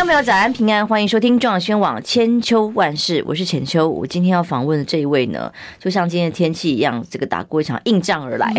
[0.00, 3.86] 听众朋友，早安平安，欢迎收听中广宣网千秋万世，我是浅秋。
[3.86, 8.50] 我今天要访问的这一位呢，就像今天的天气一样，这个打过一场硬仗而来。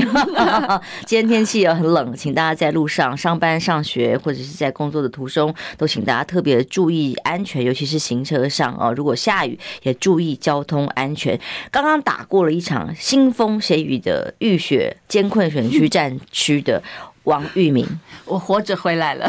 [1.08, 8.94] 今天天气也很冷，请大家在路上上班、上学或者是在工作的途中，都请大家特别注意安全，尤其是行车上哦。
[8.96, 11.40] 如果下雨，也注意交通安全。
[11.72, 16.84] 刚刚打过了一场腥风血雨的浴血艰困选区战区的。
[17.24, 17.86] 王玉敏，
[18.26, 19.28] 我活着回来了，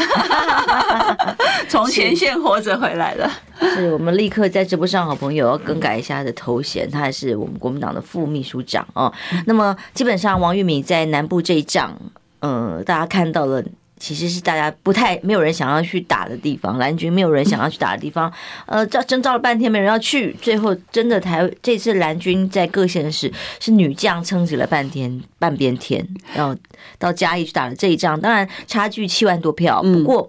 [1.69, 3.30] 从前线活着回来了。
[3.60, 9.12] 是我们立刻在直播上，好朋友要更改一下他的头衔，他还是我们国民党的副秘书长哦。
[9.47, 11.97] 那么基本上，王玉敏在南部这一仗，
[12.41, 13.62] 嗯，大家看到了。
[14.02, 18.33] 其实是大家不太没有人想要去打的地方，蓝军没有人想要去打的地方，
[18.66, 26.56] 呃，召征召了半天没人要去，最后真的台这次蓝军在各县市是女将撑起了半天半边天，然后
[26.98, 30.28] 到嘉义去打了这一仗，当然差距七万多票，不过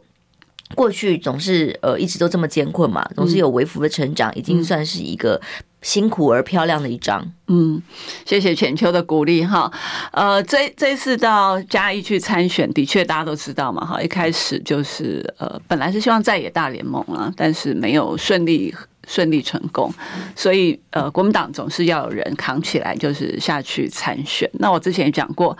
[0.75, 5.41] 过去总是呃一直都这么艰困嘛，总是有微幅的成长，已经算是一个。
[5.83, 7.79] 辛苦而漂亮的一张，嗯，
[8.25, 9.71] 谢谢浅秋的鼓励哈。
[10.11, 14.01] 呃，这这次到嘉义去参选，的确大家都知道嘛哈。
[14.01, 18.73] 一开始就是呃，本来是希望在野大联盟啊，但是没有顺利
[19.05, 19.93] 顺利成功，
[20.35, 24.49] 所以呃，国民党总是要有人扛起来，就是下去参选。
[24.53, 25.55] 那我之前也讲过，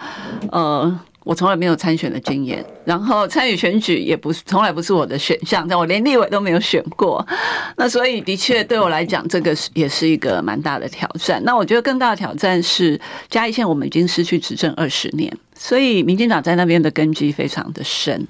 [0.52, 1.00] 呃。
[1.24, 7.26] 我从来没有参选的经验，然后参与选举也不是从来不是我的选项，但我连立委都没有选过，
[7.78, 11.42] 那所以的确对我来讲，这个是也是一个蛮大的挑战。
[11.44, 15.32] 那我觉得更大的挑战是嘉义县我们已经失去执政二十年。
[15.56, 18.28] 所以，民进党在那边的根基非常的深。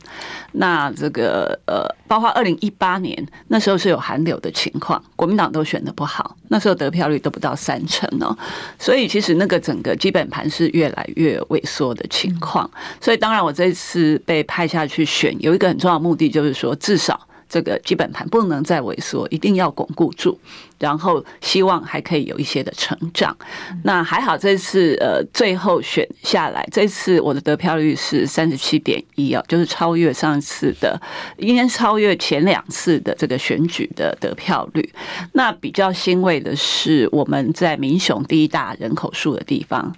[0.53, 8.37] 那这个呃，包括二零一八年那时候是有寒流的情况，国民党都选得不好，那时候得票率都不到三成哦。
[8.77, 12.69] 所以，其实那个整个基本盘是越来越萎缩的情况。
[13.01, 17.19] 所以，当然我这次被派下去选，有一个很重要的目的，就是说至少。
[17.53, 20.39] 这个基本盘不能再萎缩，一定要巩固住，
[20.79, 23.37] 然后希望还可以有一些的成长。
[23.83, 30.99] 那还好，这次呃最后选下来，这次我的得票率是三十七点一啊，就是超越上次的，
[31.37, 34.91] 应该超越前两次的这个选举的得票率。
[35.33, 39.95] 那比较欣慰的是，我们在民雄第一大人口数的地方。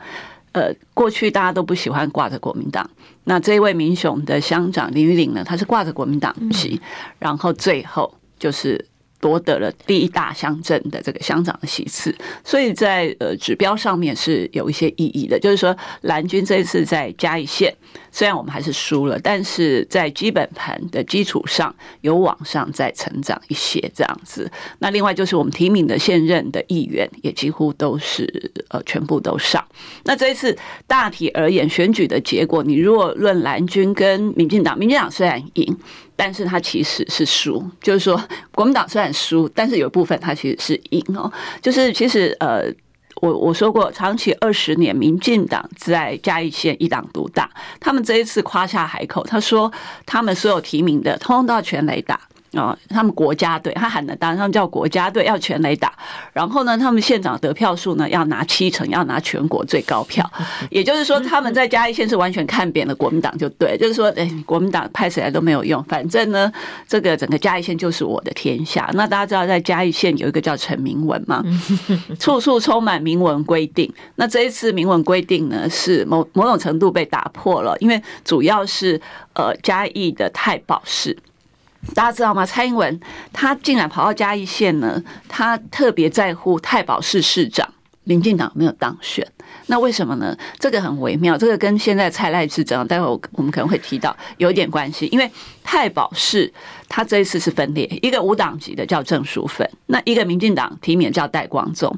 [0.51, 2.89] 呃，过去大家都不喜欢挂着国民党，
[3.25, 6.79] 那这一位民雄的乡长林玉玲呢，他是挂着国民党旗，
[7.19, 8.85] 然后最后就是。
[9.25, 12.13] 夺得了第一大乡镇的这个乡长的席次，
[12.43, 15.39] 所以在呃指标上面是有一些意义的。
[15.39, 17.75] 就是说，蓝军这一次在嘉义县，
[18.11, 24.51] 虽然我们还是输了，但是在基本盘的基础上有往上再成长一些这样子。
[24.77, 29.65] 那另外就是我们提名的现任的议员也几乎都是呃全部都上。
[30.03, 35.75] 那这一次大体而言，选举的结果，你如果论蓝军跟民进党，民进党虽然赢。
[36.15, 38.21] 但是他其实是输，就是说
[38.53, 41.31] 国民党虽然输，但是有一部分他其实是赢哦。
[41.61, 42.63] 就是其实呃，
[43.21, 47.49] 我我说过，长期二十年，民进党在嘉义县一党独大，
[47.79, 49.71] 他们这一次夸下海口，他说
[50.05, 52.19] 他们所有提名的，通通都要全垒打。
[52.55, 55.93] 哦，他们国家队，他喊的当然他们叫国家队，要全垒打。
[56.33, 60.29] 然后呢，他们县长得票数呢要拿七成，要拿全国最高票。
[60.71, 66.51] 也就是说，他们在嘉义县是完全看扁了国民党，就对，就是说，哎，国民党派谁来都没有用，反正呢，
[66.87, 68.89] 这个整个嘉义县就是我的天下。
[68.93, 71.43] 那大家知道，在嘉义县有一个叫陈明文嘛，
[72.19, 73.91] 处处充满明文规定。
[74.15, 78.99] 那这一次明文规定呢，是某某种程度被打破了，因为主要是
[79.33, 81.15] 呃嘉义的太保市。
[81.93, 82.45] 大家知道吗？
[82.45, 82.99] 蔡英文
[83.31, 87.73] 他竟然跑到嘉义县呢，他特别在乎太保市市长，
[88.03, 89.25] 民进党没有当选。
[89.67, 90.37] 那为什么呢？
[90.59, 95.07] 这个很微妙，这个跟现在蔡赖之争，待会我我们可能会提到有一点关系。
[95.07, 95.29] 因为
[95.63, 96.51] 太保市
[96.87, 101.97] 他这一次是分裂，一个无党籍的叫郑淑芬，那一个民进党提名叫戴光宗。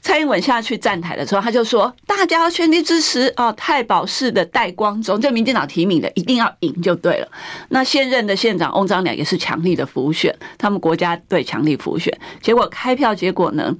[0.00, 7.28] 蔡英文下去站台的时候，他就说大家要全力支持哦，太保市的戴光宗，就民进党提名的一定要赢就对了。
[7.70, 13.74] 那现任的县长翁章良也是强力的辅选，他们国家队强力辅选，结果开票结果呢？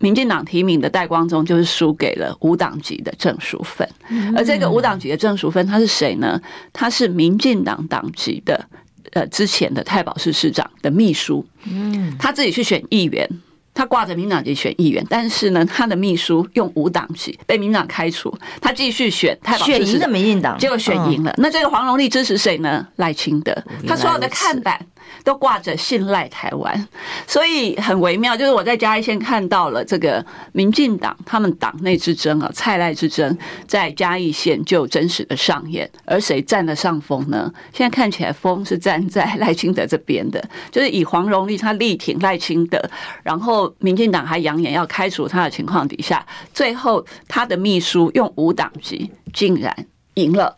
[0.00, 3.88] 民进党提名的戴光宗就是输给了无党籍的郑淑芬，
[4.36, 6.40] 而这个无党籍的郑淑芬他是谁呢？
[6.72, 8.64] 他是民进党党籍的，
[9.12, 13.28] 呃，之前的太保市市长的秘书，嗯，他自己去选议员。
[13.74, 21.32] 他挂着民党籍选议员，但是呢，他的秘书用无党籍被民党开除，他继续选太保市，选赢的民进党，结果选赢了。
[21.38, 22.84] 那这个黄荣利支持谁呢？
[22.96, 23.56] 赖清德，
[23.86, 24.84] 他所有的看板
[25.24, 26.88] 都挂着信赖台湾，
[27.26, 28.36] 所以很微妙。
[28.36, 35.90] 就是我在嘉义县看到了这个民进党他们党内之争啊，蔡赖之争，在嘉义县就真实的上演。
[36.04, 37.52] 而谁占了上风呢？
[37.72, 42.80] 现在看起来风是站在赖清德这边的，就是以黄荣立他力挺赖清德，
[43.22, 49.74] 然后民进党还扬言要开除他的情况底下，最后他的秘书用无党籍竟然
[50.14, 50.56] 赢了，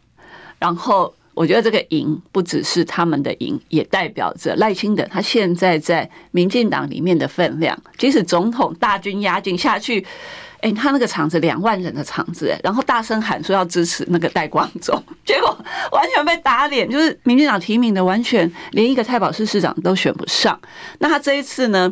[0.58, 1.14] 然后。
[1.41, 7.75] 我觉得这个赢不只是他们的赢，也代表着赖清德他现在在民进党里面的分量。
[7.97, 10.07] 即使总统大军压境下去，
[10.61, 15.49] 哎，他那个场子两万人的场子，然后大声喊说要支持那个戴光宗， 结果
[15.93, 20.61] 完全被打脸，就是民进党提名的完全连一个太保市市长都选不上。
[20.99, 21.91] 那他这一次呢，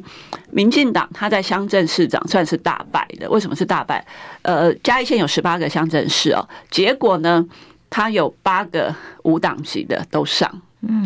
[0.51, 3.27] 民进党他在乡镇市长算是大败的。
[3.31, 4.07] 为什么是大败？
[4.43, 7.47] 呃，嘉义县有十八个乡镇市哦，结果呢？
[7.91, 10.51] 他有八个五党籍的都上，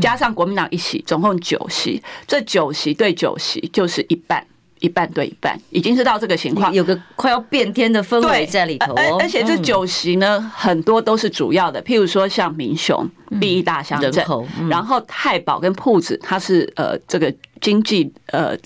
[0.01, 2.03] 加上国民党一席，总共九席。
[2.27, 4.45] 这九席对九席就是一半，
[4.81, 8.93] 一半对一半，已经是到这个情况，有个快要变天的氛围在里头。
[8.95, 13.09] 而而且这九席呢，很多都是主要的，譬如说像民雄
[13.41, 14.27] 第一大乡镇，
[14.69, 18.57] 然后太保跟铺子，它是呃这个经济呃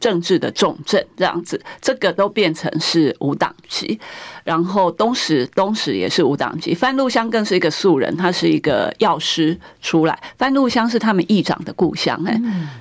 [0.00, 4.00] 政治的重镇，这样子，这个都变成是五党籍。
[4.44, 10.18] 然后东石，东石也是无党籍，范路香更是一个素人，他是一个药师出来。
[10.36, 12.40] 范路香是他们议长的故乡，哎，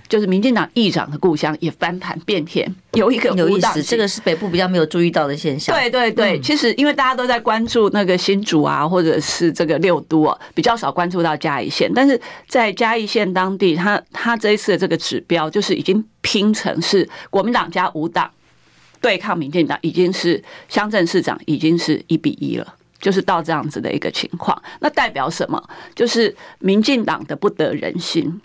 [0.09, 5.75] 就是民进党议长的故乡，也翻盘变天，有一个无党籍，这个是北部比较没有注意到的现象。
[5.75, 11.91] 对对对，其实因为大家都在关注那个新竹啊，或者是这个六都啊，比较少关注到嘉义县。
[11.93, 18.29] 但是在嘉义县当地，他他这一次的这个指标，就是已经拼成是国民党加五党。
[19.01, 24.61] 对抗民进党已经是乡镇市长已经是一比一了，就是到这样子的一个情况。
[24.79, 25.61] 那代表什么？
[25.93, 28.39] 就是民进党的不得人心，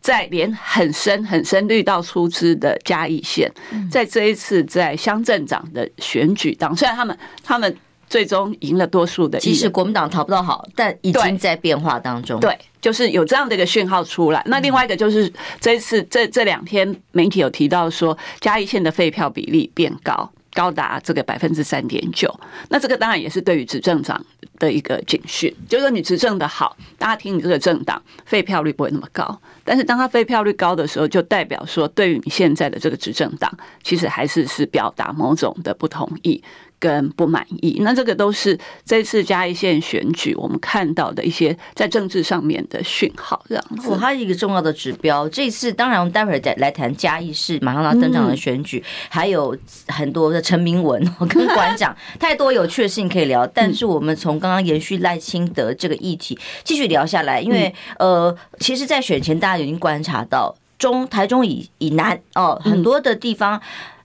[0.00, 3.52] 在连很深很深绿到出枝的嘉义县，
[3.90, 7.76] 在这一次在乡镇长的选举当，虽然他们他们。
[8.10, 12.40] 最终赢了多数的，即使国民党讨不到好，但已经在变化当中。
[12.40, 14.42] 对，就是有这样的一个讯号出来。
[14.46, 22.34] 那另外一个就是这一次这这两天媒体有提到说，嘉义县的废票比例变高，高达这个百分之三点九。
[22.68, 24.20] 那这个当然也是对于执政党
[24.58, 29.40] 的一个警讯，就是说你执政的好，大家听你这个政党废票率不会那么高。
[29.62, 36.42] 但是当他废票率高的时候，就代表说对于你现在的这个执政党，其实还是是表达某种的不同意。
[36.80, 43.94] 跟不满意，那这个都是这次嘉义县选举我们看到的一些在政治上面的讯号，这样子。
[44.00, 45.28] 它是一个重要的指标。
[45.28, 49.54] 这次当然，我们待会儿再来谈嘉义市马上要登场的选举，还有
[49.88, 50.98] 很多的陈明文
[51.28, 53.46] 跟馆长，太多有趣的事情可以聊。
[53.48, 63.60] 但是我们从刚刚延续赖清德这个议题继续聊下来，因为呃，其实，在选前大家已经观察到中台中以以南哦，很多的地方。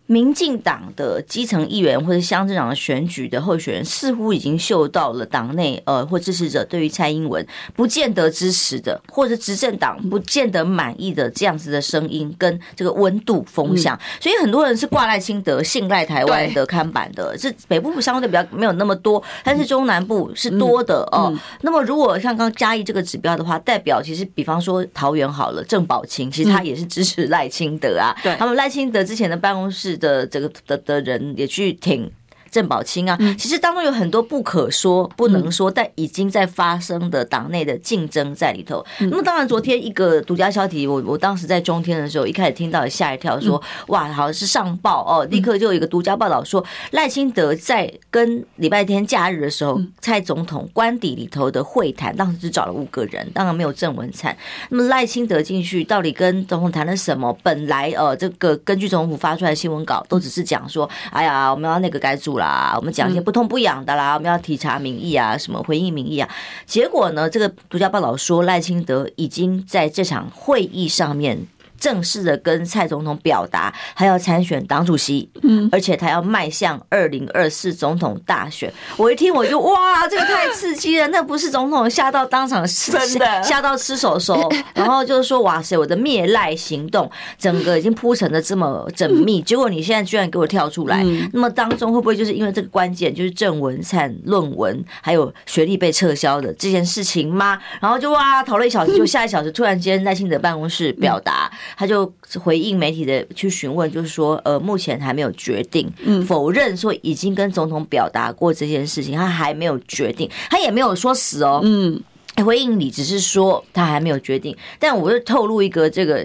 [0.08, 7.44] 民进党的基层议员或者乡镇长的选举的候选人，似乎已经嗅到了党内呃或支持者对于蔡英文
[7.76, 17.36] 不见得支持的，或者执政党不见得满意的这样子的声音跟这个温度风向，所以很多人是挂赖清德、信赖台湾的看板的。
[17.36, 21.36] 是北部相对比较没有那么多，但是中南部是多的哦。
[21.62, 28.16] 那么如果像刚嘉义这个指标的话，代表其实比方说桃园好了，郑宝清其实他也是支持赖清德啊。
[28.22, 29.95] 对，他们赖清德之前的办公室。
[29.98, 32.12] 的这个的的人也去挺
[32.56, 38.82] 郑宝清啊，其实当中有很多不可说、不能说，但已经在发生的党内的竞争在里头。
[39.00, 54.34] 那么当然，昨天一个独家消息，我我当时在中天的时候，一开始听到吓一跳，说哇，好像是上报哦，立刻就有一个独家报道说赖清德在跟礼拜天假日的时候，蔡总统官邸里头的会谈，当时只找了五个人，当然没有郑文灿。
[54.70, 57.38] 那么赖清德进去到底跟总统谈了什么？
[57.44, 62.45] 本来呃，这个根据总统府发出来的新闻稿，都只是讲说，哎呀，我们要那个改组了。
[62.46, 66.30] 啊，我们讲一些不痛不痒的啦，我们要体察民意啊，什么回应民意啊？
[66.68, 71.48] 结果呢，这个独家报道说赖清德已经在这场会议上面。
[71.80, 78.72] 正式的跟蔡总统表达，他要参选党主席，嗯，而且他要迈向二零二四总统大选。
[78.98, 81.08] 我一听我就哇，这个太刺激了！
[81.10, 91.04] 那不是总统吓到当场真的吓到吃手手， 然后就是说哇塞，我的灭赖行动整个已经铺陈的这么缜密， 结果你现在居然给我跳出来，
[91.34, 97.60] 那么当中会不会就是因为这个关键，就是郑文灿论文还有学历被撤销的这件事情吗？
[97.82, 101.52] 然后就哇讨论一小时，就下一小时突然间赖清德办公室表达。
[101.76, 105.92] 他就回应媒体的去询问，就是说，呃，目前还没有决定，
[106.26, 112.02] 否认说已经跟总统表达过这件事情，他还没有决定，他也没有说死哦，嗯，
[112.46, 114.56] 回应你，只是说他还没有决定。
[114.80, 116.24] 但我就透露一个这个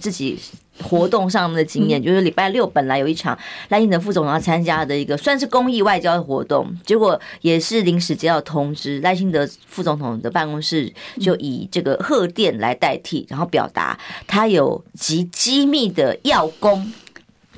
[0.00, 0.38] 自己。
[0.82, 3.38] 活动上的经验，就是礼拜六本来有一场
[3.68, 16.92] 赖清德副总统要参加的一个算是公益外交的活动，结果也是临时接到通知，赖清德副总统的办公室就以这个贺电来代替，然后表达他有极机密的要工。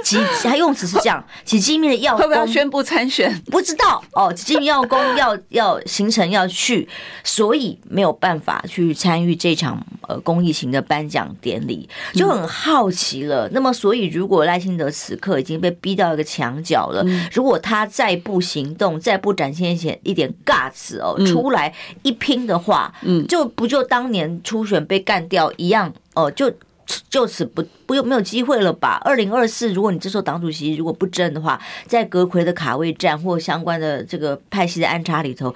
[0.03, 3.35] 极，他用词是这样， 极机密的要工会不会要宣布参选？
[3.47, 6.89] 不知道哦，极机密 要工要要行程要去，
[7.25, 13.49] 所以没有办法去参与这场呃公益型的颁奖典礼，就很好奇了。
[13.53, 21.73] 那么，所以如果赖清德此刻已经被逼到一个墙角了，如果他再不行动，再不展现一些一点 guts 哦，出来
[22.03, 26.53] 一拼的话，嗯，就不就当年初选被干掉一样哦，就。
[27.09, 29.01] 就此不不用没有机会了吧？
[29.05, 35.55] 二零二四，如果你这时候党主席如果不争的话，在阁魁的卡位战或相关的这个派系的安插里头，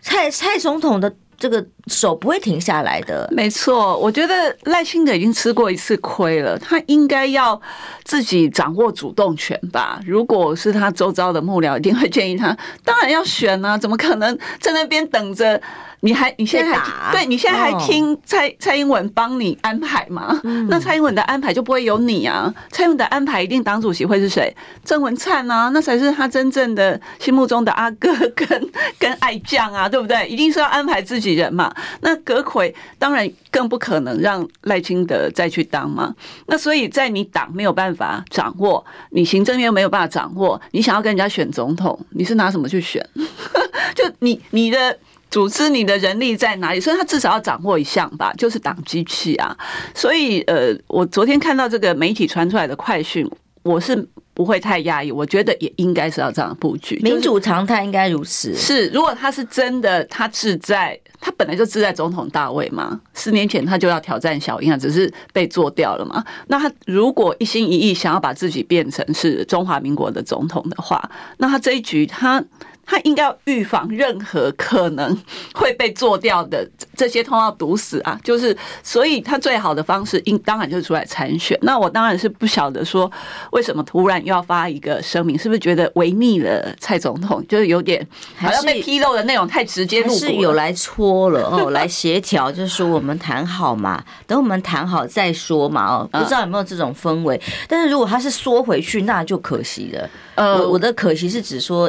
[0.00, 3.26] 蔡蔡总统的这个手不会停下来的。
[3.32, 7.58] 没错，我觉得赖清德已经吃过一次亏了，他应该要
[8.04, 10.00] 自己掌握主动权吧。
[10.04, 15.62] 如果是他周遭的幕僚，一定会建议他，当然要选啊，怎么可能在那边等着？
[16.02, 20.40] 你还你现在还对你现在还听蔡蔡英文帮你安排吗？
[20.68, 22.52] 那蔡英文的安排就不会有你啊！
[22.70, 24.54] 蔡英文的安排一定党主席会是谁？
[24.82, 30.26] 郑文灿啊，那才是他真正的心目中的阿哥跟 跟爱将啊，对不对？
[30.26, 31.70] 一定是要安排自己人嘛。
[32.00, 36.14] 那阁揆当然更不可能让赖清德再去当嘛。
[36.46, 43.06] 那所以在你党没有办法掌握，你行政院没有办法掌握，你想要跟人家选总统，你是拿什么去选？
[43.94, 44.98] 就你你的。
[45.30, 46.80] 组织你的人力在哪里？
[46.80, 49.56] 所以他至少要掌握一项吧，就是党机器啊。
[49.94, 53.28] 所以呃，我昨天看到这个媒体传出来的快讯，
[53.62, 55.12] 我是不会太压抑。
[55.12, 58.54] 我觉得也应该是要这样布局，民主常态应该如此。
[58.56, 63.00] 是，如果他是真的，他志在，他本来就志在总统大位嘛。
[63.14, 66.24] 四年前他就要挑战小英啊，只是被做掉了嘛。
[66.48, 71.08] 那他如果一心一意想要把自己变成是中华民国的总统的话，
[71.38, 72.44] 那他这一局他。
[72.90, 75.16] 他应该要预防任何可能
[75.54, 78.18] 会被做掉的这些通道堵死啊！
[78.24, 81.56] 就是，所以他最好的方式，应当然就是出来参选。
[81.62, 83.08] 那我当然是不晓得说，
[83.52, 87.40] 为什么突然又要发一个声明，是不是觉得违逆了蔡总统？
[87.46, 88.04] 就是有点
[88.36, 97.40] 好像被披露的内容太直接，是有来搓了哦，来协调，就是说我们谈好嘛，等我们谈好再说嘛哦，不知道有没有这种氛围？
[97.68, 100.10] 但是如果他是缩回去，那就可惜了。
[100.34, 101.88] 呃，我我的可惜是指说。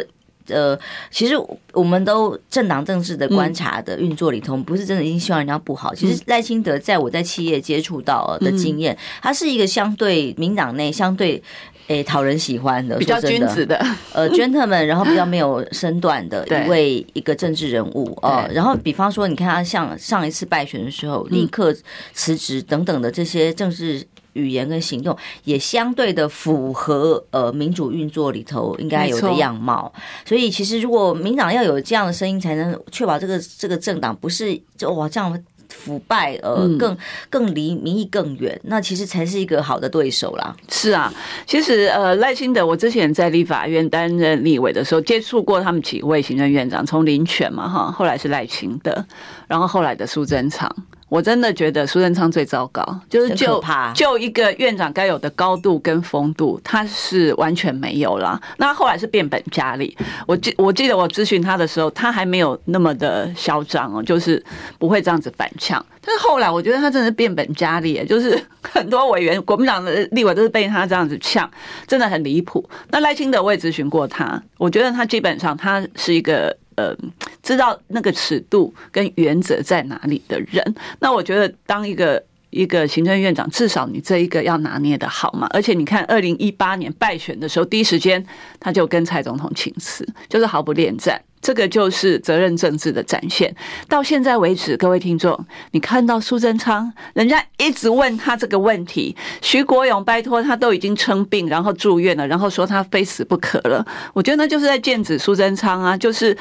[0.51, 0.77] 呃，
[1.09, 1.33] 其实
[1.73, 5.93] 我们都政党政治的观察的运作里头，不是真的一定希望人家不好。
[5.95, 11.41] 其实赖清德在我在企业接触到的经验，他是一个相对民党内相对
[11.87, 21.75] 诶讨人喜欢的，比较君子的，呃，gentleman，然后比较没有身段的 一位一个政治人物呃，然后比方说，你看他像上一次败选的时候，立刻
[22.13, 24.05] 辞职等等的这些政治。
[24.33, 29.91] 语言跟行动也相对的符合呃民主运作里头应该有的样貌，
[30.25, 35.37] 所以其实如果民党要有这样的声音，才能确保这个这个政党不是就哇这样
[35.69, 36.97] 腐败呃更
[37.29, 40.55] 更离民意更远，那其实才是一个好的对手啦。
[40.69, 41.11] 是啊，
[41.45, 49.05] 其实呃赖清德，我之前在立法院担任立委的时候，接触过他们几位行政院长，从林权嘛哈，后来是赖清德，
[49.47, 50.69] 然后后来的苏贞昌。
[51.11, 53.61] 我真的觉得苏贞昌最糟糕，就是就
[53.93, 58.41] 就一个院长该有的高度跟风度，他是完全没有了。
[58.55, 59.93] 那后来是变本加厉。
[60.25, 64.41] 我记我记得我咨询他的时候，他还没有那么的嚣张哦，就是
[64.79, 65.85] 不会这样子反呛。
[65.99, 71.51] 但是后来我觉得他真的是变本加厉，就是很多委员国民党的立委都是被他这样子呛，
[71.85, 72.65] 真的很离谱。
[72.89, 76.55] 那赖清德我也咨询过他，我觉得他基本上他是一个。
[76.75, 76.95] 呃，
[77.43, 85.47] 知道那个尺度跟原则在哪里的人，那我觉得当一个一个行政院长，至少你这一个要拿捏得好嘛。
[85.51, 88.23] 而且你看，二零一八年败选的时候，第一时间
[88.59, 93.53] 他就跟蔡总统请辞，就是毫不恋战，这个就是责任政治的展现。
[93.87, 103.85] 到现在为止，各位听众，你看到苏贞昌，人家一直问他这个问题，徐国勇拜托他都已经称病，然后住院了，然后说他非死不可了。
[104.13, 106.37] 我觉得那就是在剑指苏贞昌啊，就是。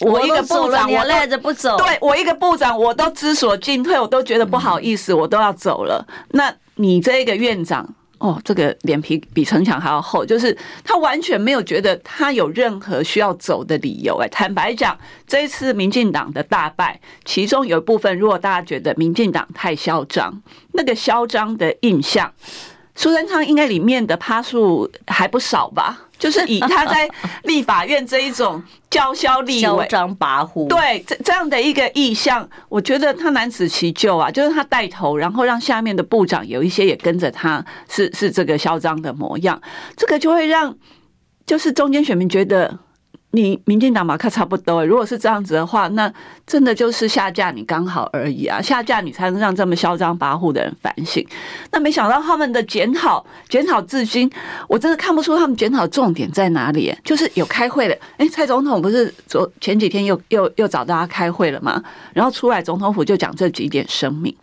[0.00, 1.76] 我一个部长，我赖着不走。
[1.78, 6.06] 对，我一个部长，我都知所进退，我都觉得不好意思，我都要走了。
[6.32, 7.88] 那你这个院长，
[8.18, 14.18] 哦，这个脸皮比城墙还要厚，就是他完全没有觉得他有任何需要走的理由。
[14.18, 22.32] 哎，坦白讲，这一次民进党的大败，其中有一部分，如果大家觉得民进党太嚣张，那个嚣张的印象。
[22.98, 26.05] 苏贞昌应该里面的趴数还不少吧？
[26.18, 27.08] 就是以他在
[27.44, 34.30] 立法院这一种叫嚣立委、嚣张跋扈，对这这样的一个意向，我觉得他难辞其咎啊。
[34.30, 39.60] 就是他带头，然后让下面的部长有一些也跟着他，是是这个嚣张的模样，
[39.96, 40.76] 这个就会让
[41.46, 42.78] 就是中间选民觉得。
[43.32, 46.10] 你民进党马克差不多，如果是这样子的话，那
[46.46, 48.62] 真的就是下架你刚好而已啊！
[48.62, 51.26] 下架你才能让这么嚣张跋扈的人反省。
[51.70, 54.30] 那没想到他们的检讨， 检讨至今，
[54.68, 56.94] 我真的看不出他们检讨重点在哪里。
[57.04, 61.82] 就是有开会了，哎，蔡总统不是昨前几天又又又找大家开会了吗？
[62.14, 64.34] 然后出来总统府就讲这几点声明，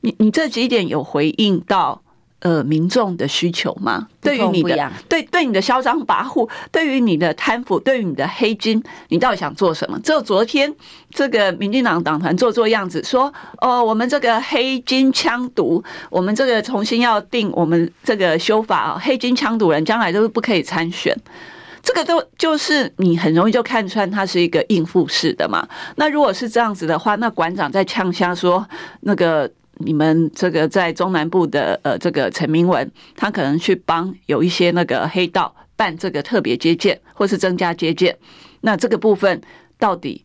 [0.00, 2.01] 你你这几点有回应到？
[2.42, 4.08] 呃，民众的需求吗？
[4.20, 9.96] 对于你的对对你的嚣张跋扈，对于你的贪腐，对于你的黑金，你到底想做什么？
[10.00, 10.74] 只有昨天
[11.10, 15.80] 这个民进党党团做做样子，说哦，我们这个黑金枪毒，
[16.10, 21.16] 我们这个重新要定我们这个修法，黑金枪毒人将来都是不可以参选。
[21.80, 25.64] 这个都就是你很容易就看穿它是一个应付式的嘛。
[25.94, 28.66] 那如果是这样子的话，那馆长在呛声说
[29.02, 29.48] 那个。
[29.84, 38.16] 你们这个在中南部的呃，这个陈明文，他可能去帮有一些那个黑道办这个特别接见，或是增加接见，
[38.62, 39.40] 那这个部分
[39.78, 40.24] 到底？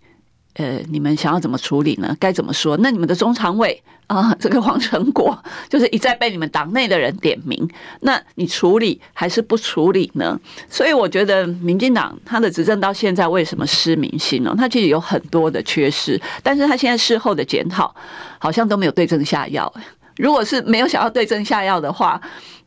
[0.58, 2.16] 呃，你们想要怎么处理呢？
[2.20, 2.76] 该怎么说？
[2.78, 5.38] 那你们的中常委 啊，这个黄成国
[5.70, 10.40] 就是一再被你们党内的人点名，那你处理还是不处理呢？
[10.70, 14.56] 所以我觉得民进党他的执政到现在为什么失民心呢？
[14.58, 17.94] 他其实有很多的缺失，但是他现在事后的检讨
[18.40, 19.72] 好像都没有对症下药。
[20.16, 22.20] 如果是没有想要对症下药的话，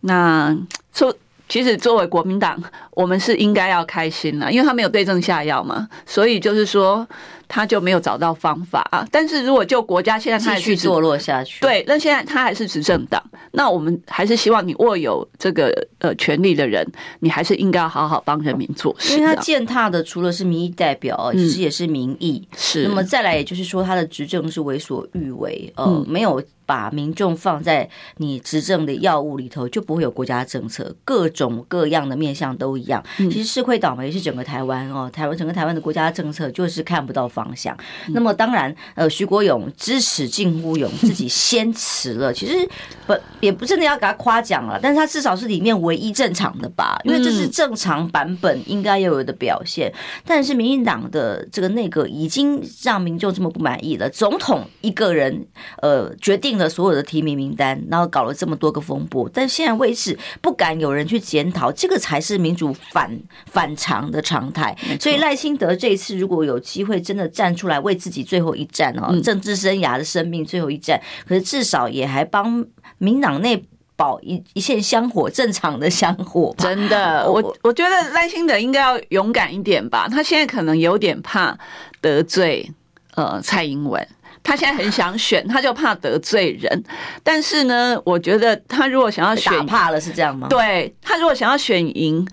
[0.03, 0.57] 那
[0.95, 1.13] 说。
[1.49, 2.63] 其实作为国民党，
[3.01, 7.07] 我们是应该要开心了，因为他没有对症下药嘛，所以就是说
[7.49, 9.07] 他就没有找到方法啊。
[9.11, 16.87] 但是如果就国家现在他继续堕落下去，对，那现在他还是执政党，那我们还是希望你握有这个呃权力的人，
[17.21, 19.17] 你还是应该要好好帮人民做事。
[19.17, 22.47] 因为他践踏的除了是民意代表，其实也是民意。
[22.55, 26.43] 是，那么再来，也就是说他的执政是为所欲为，呃，没有。
[26.67, 33.03] 把民众放在你执政的药物里头，就不会有国家政策，各种各样的面向都一样。
[33.17, 37.77] 其实是会倒霉是整个台湾哦，台湾整个台湾的国家政策就是看不到方向。
[38.09, 42.69] 那么当然，呃，徐国勇支持近乎勇自己先辞了，其实
[43.07, 49.93] 不也不真的要给他夸奖了，但是他至少是里面唯一正常的吧，因为这是正常版本应该要有的表现。
[50.27, 55.47] 但是民进党的这个内阁已经让民众这么不满意了，总统一个人
[55.81, 56.51] 呃决定。
[56.61, 63.11] 了所有的提名名单，然后搞了这么多个风波，但现在为止不敢有人去检讨，这个才是民主反
[63.47, 64.77] 反常的常态。
[65.01, 72.65] 所以赖清德这一次如果有机会真的站出来为自己最后一战哦，政治生涯的生命最后一战，可是至少也还帮
[72.99, 73.65] 民党内
[73.97, 76.55] 保一一线香火，正常的香火。
[76.59, 81.57] 真的，我我觉得赖清德应该要勇敢一点吧，他现在可能有点怕
[82.01, 82.71] 得罪
[83.15, 84.07] 呃蔡英文。
[84.43, 86.83] 他现在很想选，他就怕得罪人。
[87.23, 90.49] 但是呢，我觉得他如果想要选，怕了是这样吗？
[90.49, 92.27] 对，他如果想要选赢，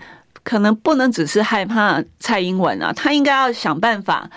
[0.48, 4.30] 可能不能只是害怕蔡英文啊，他应该要想办法，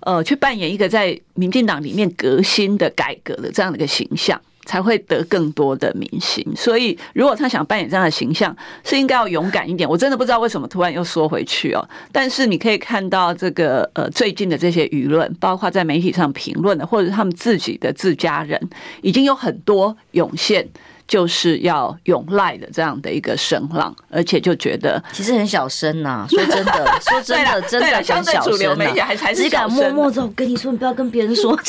[0.00, 4.40] 呃，去扮演一个在民进党里面革新的改革的这样的一个形象。
[4.68, 9.88] 才会得更多的民心，所以如果他想扮演这样的形象，是应该要勇敢一点。
[9.88, 11.82] 我真的不知道为什么突然又缩回去哦。
[12.12, 18.60] 但是你可以看到这个呃最近的这些舆论，包括在媒体上评论的，或者他们自己的自家人，
[19.00, 20.68] 已经有很多涌现。
[21.08, 26.26] 就是要永赖的这样的一个声浪，而且就觉得其实很小声呐、啊。
[26.28, 29.32] 说真的， 说真的，真的很小声呐、啊。
[29.34, 31.56] 只敢默默的，我跟你说，你不要跟别人说。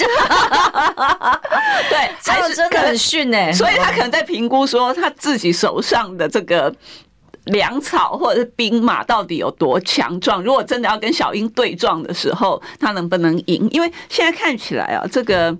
[1.90, 3.50] 对，还是真的很逊哎。
[3.54, 6.76] 所以他可能在评估说，他自己手上的这个
[7.46, 10.44] 粮草或者是兵马到底有多强壮。
[10.44, 13.70] 如果真的要跟小英对撞的时候，他能不能赢？
[13.72, 15.58] 因为现在看起来啊，这个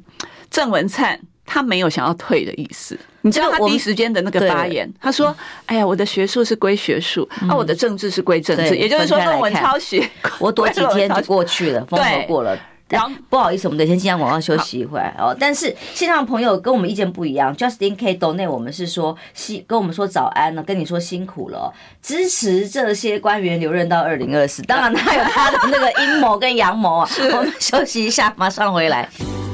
[0.52, 1.18] 郑文灿。
[1.52, 5.36] 他没有想要退的意思，你知道他第一时间的那个发言，他说
[5.66, 10.08] ：“哎呀，我的学术是归学术，啊，我的政治是归政治。”也就是说，论文抄袭，
[10.38, 12.56] 我躲几天就过去了，风头过了。
[12.90, 15.36] 然后不好意思，我们得先进下广告休息一会儿哦。
[15.40, 21.72] 但是线上的朋友跟我们意见不一样，Justin K Donate 我们是说辛跟我们说早安呢，跟你说辛苦了，
[22.02, 24.62] 支持这些官员留任到二零二四。
[24.64, 27.10] 当然他有他的那个阴谋跟阳谋啊。
[27.32, 29.08] 我们休息一下，马上回来。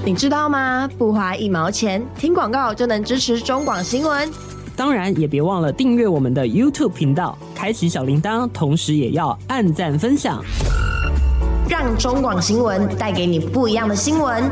[0.06, 0.88] 你知道吗？
[0.98, 4.32] 不花一毛钱，听广告就能支持中广新闻。
[4.76, 10.44] 当然，也别忘了订阅我们的 YouTube 频道，开启小铃铛，同时也要按赞分享，
[11.68, 14.44] 让中广新闻带给你不一样的新闻。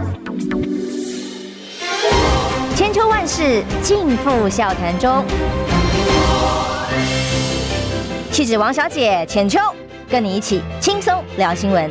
[2.75, 5.23] 千秋万世尽付笑谈中。
[8.31, 9.59] 气质王小姐浅秋，
[10.09, 11.89] 跟你一起轻松聊新闻。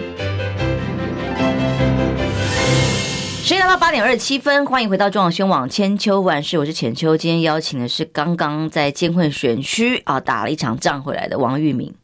[3.44, 7.16] 时间来到八点二十七分，欢迎回到中广新闻网千秋万世，我是浅秋。
[7.16, 11.94] 今天邀请的是刚刚在监困选区啊打了一场仗回来的王玉明。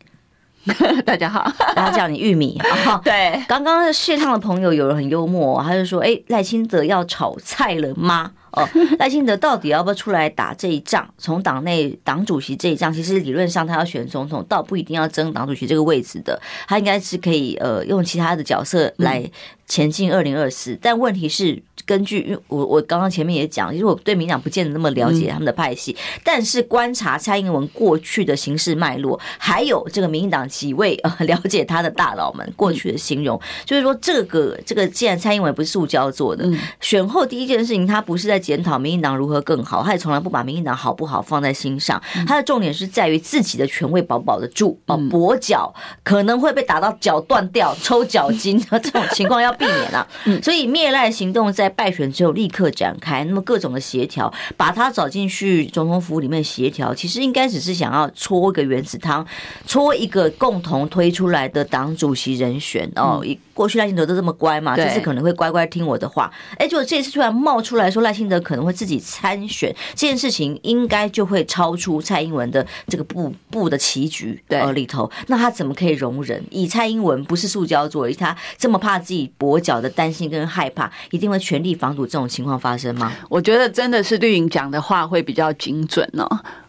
[1.05, 3.01] 大家好， 大家叫你玉米啊。
[3.05, 11.07] 对，刚刚线上的朋友有人很幽默，他就说：“哎，赖清德要炒菜了吗？”哦， 赖清德到底要不要出来打这一仗？
[11.19, 19.31] 从党内党主席这一仗，其实理论上他要选总统，倒不一定要争党主席这个位置的，他应该是可以呃用其他的角色来
[19.67, 20.79] 前进二零二四。
[20.81, 21.63] 但问题是。
[21.87, 36.47] 根据，因为我我刚刚前面也讲，其实我对民党不见得那么了解他们的派系，但是观察蔡英文过去的行事脉络，还有这个民进党几位呃 了解他的大佬们过去的形容，就是说这个这个既然蔡英文不是塑胶做的，
[36.83, 45.73] 选后第一件事情他不是在检讨民进党如何更好，他也从来不把民进党好不好放在心上，他的重点是在于自己的权位保不保得住哦，跛脚
[46.05, 50.07] 可能会被打到脚断掉、抽脚筋这种情况要避免啊，
[50.43, 51.73] 所以灭赖行动在。
[51.79, 59.25] 败选之后立刻展开，那么各种的协调，把他找进去总统府里面协调，其实应该只是想要搓一个原子汤，
[59.65, 63.23] 搓一个共同推出来的党主席人选哦。
[63.25, 66.31] 一过去赖清德都这么乖嘛，这次可能会乖乖听我的话。
[66.59, 75.11] 哎，结果这次突然冒出来说赖清德可能会自己参选，这件事情应该就会超出蔡英文的这个布布的棋局呃里头。
[75.29, 76.41] 那他怎么可以容忍？
[76.51, 81.75] 以蔡英文不是塑胶做，以他这么怕自己跛脚的担心跟害怕，一定会全力。
[81.79, 83.13] 防堵这种情况发生吗？
[83.29, 86.27] 我觉得真的是绿营讲的话会比较精准哦。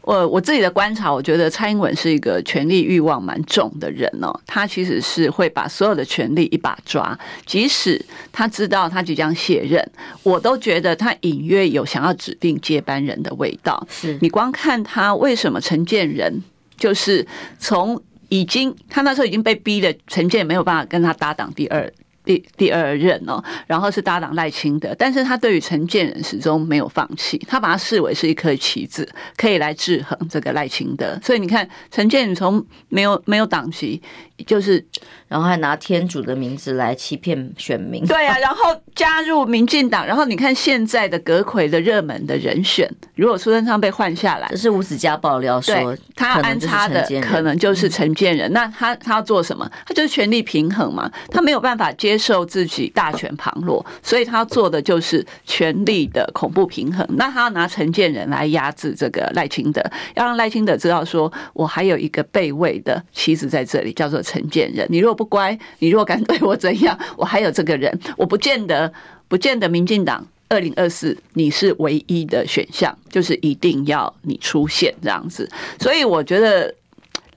[0.10, 4.34] 我我自己的观察，我觉得蔡英文是一个权力欲望蛮重的人哦。
[4.48, 9.80] 他其实是会把所有的权力一把抓，即使他知道他即将卸任，
[10.24, 13.88] 我都觉得他隐约有想要指定接班人的味道。
[13.88, 16.42] 是你光看他为什么陈建仁，
[16.76, 17.24] 就是
[17.60, 21.94] 从已经他那时候已经被逼的，陈建没有办法跟他搭档第二。
[22.30, 31.20] 第第二任哦，然后是搭档赖清德，但是他对于陈建仁始终没有放弃，他把他视为是一颗棋子，可以来制衡这个赖清德。
[31.24, 34.00] 所以你看，陈建仁从没有没有党籍，
[34.46, 34.86] 就是
[35.28, 49.68] 然后还拿天主的名字来欺骗选民，对啊， 然后加入民进党，然后你看现在的阁魁的热门的人选，如果苏贞昌被换下来，这是吴子嘉爆料说他安插的可能就是陈建仁，那他他要做什么？
[49.88, 52.20] 他就是权力平衡嘛，他没有办法接。
[52.20, 57.08] 受自己大权旁落，所以他要做的就是权力的恐怖平衡。
[57.12, 59.82] 那他要拿陈建仁来压制这个赖清德，
[60.16, 64.86] 要让赖清德知道说，我还有一个备位的棋子在这里，叫做陈建人。
[64.90, 68.00] 你如果不乖，你如果敢对我怎样，我还有这个人。
[68.16, 68.92] 我不见得，
[69.28, 75.50] 不见得民进党二零二四你是唯一的选项，就是一定要你出现这样子。
[75.80, 76.76] 所以我觉得。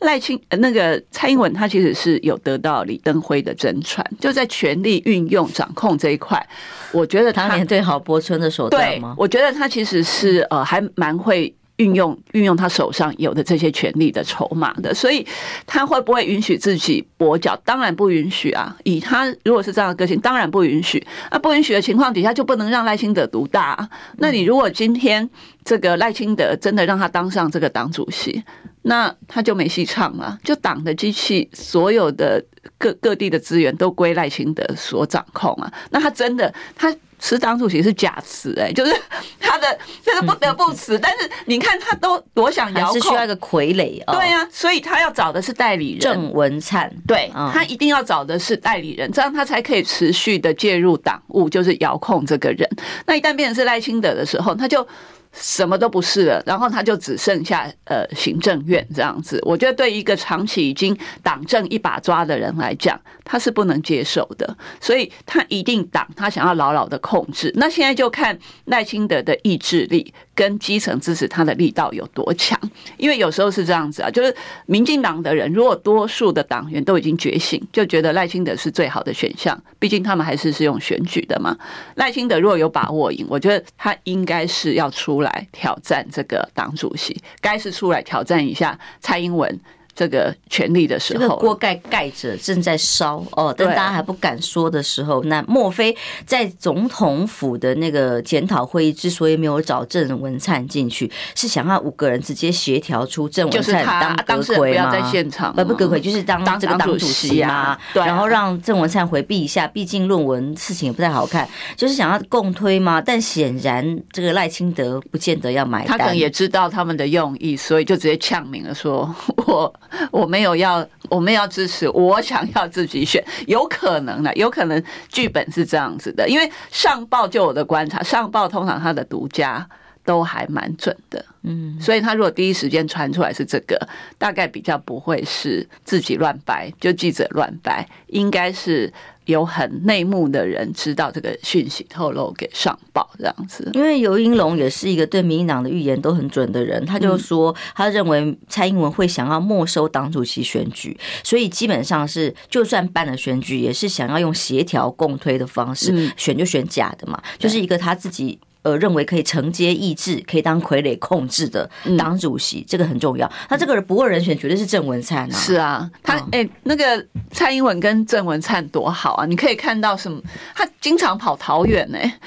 [0.03, 6.45] 赖清那个蔡英文，他其实是有得到李登辉的真传，就在权力运用掌控这一块，
[6.91, 9.15] 我觉得他当年对郝柏村的手段吗？
[9.17, 15.27] 我觉得他其实是呃还蛮会运用运用他手上有的这些权力的筹码的，所以
[15.67, 17.61] 他会不会允许自己跛脚？
[17.65, 18.77] 当然不允许啊！
[18.85, 21.05] 以他如果是这样的个性，当然不允许。
[21.31, 23.89] 那不允许的情况底下，就不能让赖清德独大。
[24.19, 25.29] 那你如果今天
[25.65, 28.43] 这个赖清德真的让他当上这个党主席，
[28.83, 32.45] 那他就没戏唱了，就党的机器，所有的
[32.79, 35.73] 各各地的资源都归赖清德所掌控啊。
[35.91, 38.93] 那他真的，他辞党主席是假辞，哎，就是
[39.39, 40.99] 他的，就是不得不辞。
[40.99, 44.13] 但是你看他都多想遥控，是需要一个傀儡啊。
[44.13, 52.69] 对呀，所以他要找的是代理人郑文灿，对，他一定要找的是代理人，这样他才可以持续的介入党务，就是遥控这个人。
[53.07, 54.85] 那一旦变成是赖清德的时候，他就。
[55.33, 59.41] 什么都不是了，然后他就只剩下呃行政院这样子。
[59.45, 67.51] 我觉得对一个长期已经党政一把抓的人来讲，他是不能接受的，所以他一定党他想要牢牢的控制。
[67.57, 72.61] 那现在就看赖清德的意志力跟基层支持他的力道有多强，
[72.99, 81.57] 因为有时候是这样子啊，就是民进党的人如果多数的党员都已经觉醒，就觉得赖清德是最好的选项，毕竟他们还是是用选举的嘛。
[81.95, 85.23] 赖清德若有把握赢，我觉得他应该是要出。
[85.23, 89.61] 来挑战这个党主席，该是出来挑战一下蔡英文。
[89.95, 103.85] 这个权力的时候，这个锅盖盖着正在烧哦，但大家还不敢说的时候，那莫非在总统府的那个检讨会议之所以没有找郑文灿进去，是想要五个人直接协调出郑文灿
[104.27, 104.57] 当阁揆吗？
[104.59, 113.01] 不要在现场，不不阁魁就是当这个党主席嘛，对，然后让郑文灿回避一下，毕竟论文事情也不太好看，就是想要共推嘛。
[113.01, 119.15] 但显然这个赖清德不见得要买单，他可能也知道他们的用意，所以就直接呛明了说
[119.47, 119.73] 我。
[120.11, 129.67] 我没有要，我没有要支持，我想要自己选，有可能的，有可能剧本是这样子的，因为上报就我的观察，上报通常他的独家
[130.05, 133.79] 都还蛮准的，嗯，所以他如果第一时间传出来是这个，
[134.19, 138.93] 大概比较不会是自己乱掰，就记者乱掰，应该是。
[139.27, 143.71] 有很内幕的人知道这个讯息，透露给上报这样子。
[143.73, 158.41] 因为尤英龙也是一个对民进党的预言都很准的人，他就说他认为蔡英文会想要没收党主席选举，所以基本上是就算办了选举，也是想要用协调共推的方式选就选假的嘛，就是一个他自己。
[158.63, 163.31] 呃，认为可以承接意志，可以当傀儡控制的党主席，嗯、这个很重要。
[163.49, 165.35] 他这个人不二人选绝对是郑文灿啊！
[165.35, 169.27] 是啊，他哎、欸，那个蔡英文跟郑文灿多好啊！
[169.27, 170.21] 你可以看到什么？
[170.55, 172.19] 他经常跑桃园呢、欸，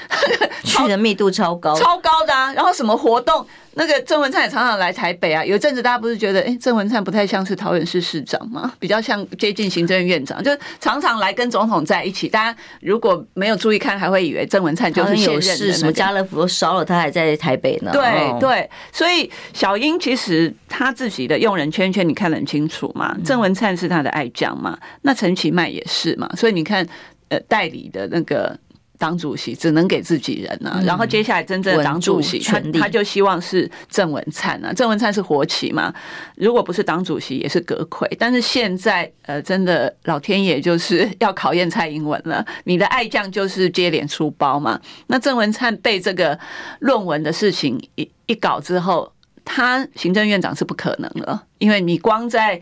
[0.63, 2.51] 去的密度超高， 超高的啊！
[2.53, 3.45] 然后什么活动？
[3.75, 8.73] 那个郑文灿也常常来台北啊，有一阵子大家不是觉得，哎，郑文灿不太像是桃园市市长吗？
[8.79, 12.29] 比较像接近行政院长，就常常来跟总统在一起。
[12.29, 17.91] 大家如果没有注意看，还会以为郑文灿就是现任的、那个、什么家乐福都烧了，他还在台北呢。
[17.91, 23.15] 对对，所以小英其实他自己的用人圈圈，你看得很清楚嘛。
[23.25, 26.87] 郑文灿是他的爱将嘛，那陈其迈也是嘛，所以你看，
[27.27, 28.57] 呃，代理的那个。
[28.97, 35.93] 党主席只能给自己人呐、啊，然后接下来真正的党主席，他他就希望是郑文灿啊，郑文灿是国旗嘛，
[36.35, 46.37] 如果不是党主席也是阁魁，但是现在呃，真的老天爷就是 要考验蔡英文了，你的爱将就是接连出包嘛，那郑文灿被这个
[46.79, 49.11] 论文的事情一一搞之后，
[49.43, 52.61] 他行政院长是不可能了，因为你光在。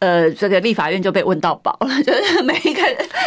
[0.00, 2.82] 呃，这个立法院就被问到饱了， 就是每一个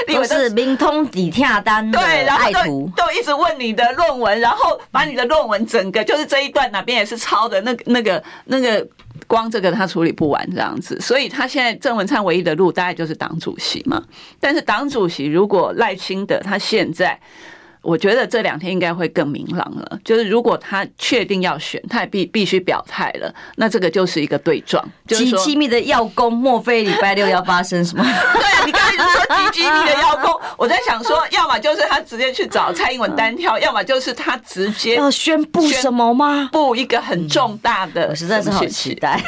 [0.07, 2.59] 立委都是明通底下单的对，然后都
[2.97, 8.86] 都一直问你的论文，然后把你的论文整个就是这一段哪边也是抄的，那个那个那个
[9.27, 14.03] 光这个他处理不完这样子，所以他现在郑文灿唯一的路大概就是党主席嘛，
[14.39, 17.19] 但是党主席如果赖清德他现在。
[17.84, 20.00] 我觉得这两天应该会更明朗了。
[20.06, 23.34] 就是如果他确定要选，他也必必须表态了。
[23.58, 28.02] 那这个就是一个对撞，极机密的要攻，莫非礼拜六要发生什么？
[28.34, 36.50] 对啊，你刚才说极机密的要攻，我在想说，要么就是他直接去找蔡英文单挑，要么就是他直接要宣布什么吗？
[36.54, 39.22] 布一个很重大的，我实在是好期待。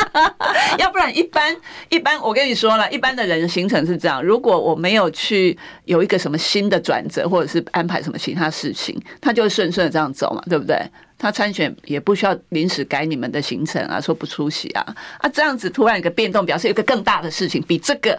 [0.78, 1.56] 要不然一般
[1.88, 7.64] 一般，我跟你说了，一般的人行程是这样：如果我没有去有一个什么新的转折，或者是。
[7.78, 10.76] 安排什么其他事情，他就会顺顺的这样走嘛，对不对？
[11.16, 14.84] 他参选也不需要临时改你们的行程啊，说不出席啊，
[15.18, 18.16] 啊，这样子突然一个变动，表示有个更大的事情比这个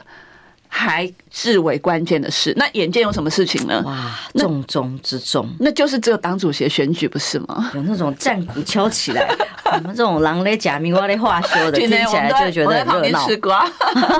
[0.67, 2.54] 还至为关键的事。
[2.58, 3.82] 那眼见有什么事情呢？
[3.86, 7.72] 哇，重中之重，那就是这个党主席选举，不是吗？
[7.74, 9.34] 有那种战鼓敲起来，
[9.74, 13.28] 我们这种狼嘞假名瓜嘞话说的， 听起来就觉得很热闹。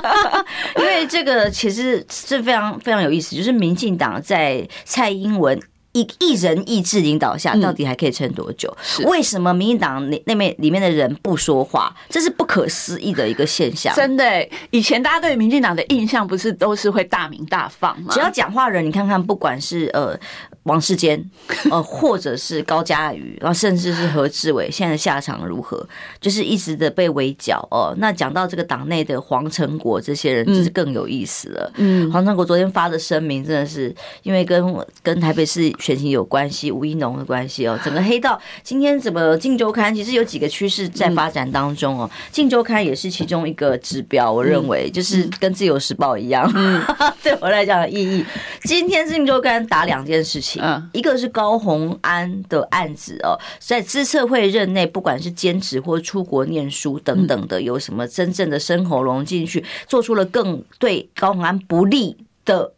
[0.78, 5.60] 因为这个其实是非常非常有意思，就是民进党在蔡英文。
[6.00, 8.74] 一一人意志领导下，到底还可以撑多久？
[9.00, 11.94] 嗯、为什么民进党那那边里面的人不说话？
[12.10, 13.94] 这是不可思议的一个现象。
[13.96, 18.14] 真的，以前大家对民进党的印象不是都是会大鸣大放吗？
[18.14, 20.18] 只要讲话人，你看看，不管是呃。
[20.64, 21.20] 王世坚，
[21.72, 25.84] 呃，或者是高嘉瑜，然后甚至是何志伟，现在的下场如何？
[26.22, 27.96] 就是一直的被围剿哦。
[27.98, 31.72] 那讲到这个党内的黄成国这些人，就是更有意思了。
[31.78, 37.80] 嗯，黄成国昨天发的声明，真的是因为跟跟台北市选情有关系，吴一农的关系哦。
[37.84, 44.32] 整个黑道今天怎么《镜周刊》其实有几个趋势在发展当中哦，《镜周刊》也是其中一个指标。
[44.32, 46.80] 我认为就是跟《自由时报》一样，嗯，
[47.24, 48.24] 对我来讲的意义。
[48.66, 50.62] 今天《镜周刊》打两件事情。
[50.62, 62.74] 嗯，一个是高红安的案子哦，在资策会任内，不管是兼职或出国念书等等的，有什么真正的生喉咙进去，做出了更对高红安不利的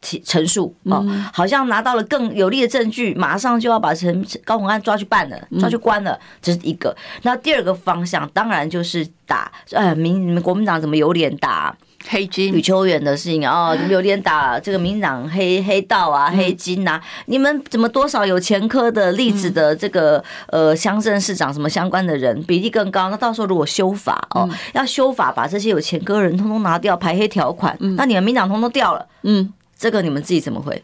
[0.00, 6.96] 陈述哦，好像拿到了更有利的证据，马上就要把陈高虹安抓去办了，抓去关了，这是一个。
[7.22, 11.76] 那第二个方向，当然就是打，呃，民你们国民党怎么有脸打？
[12.08, 12.54] 黑金。
[12.54, 23.10] 吕秋远的事情哦，你们有点打这个民进党黑黑道啊，黑金呐、啊，你们怎么多少有前科的例子的这个呃乡镇市长什么相关的人比例更高？
[23.10, 30.82] 那到时候如果修法哦，要修法把这些有前科的人通通拿掉，排黑条款，那你们民党通通掉了，嗯，这个你们自己怎么回？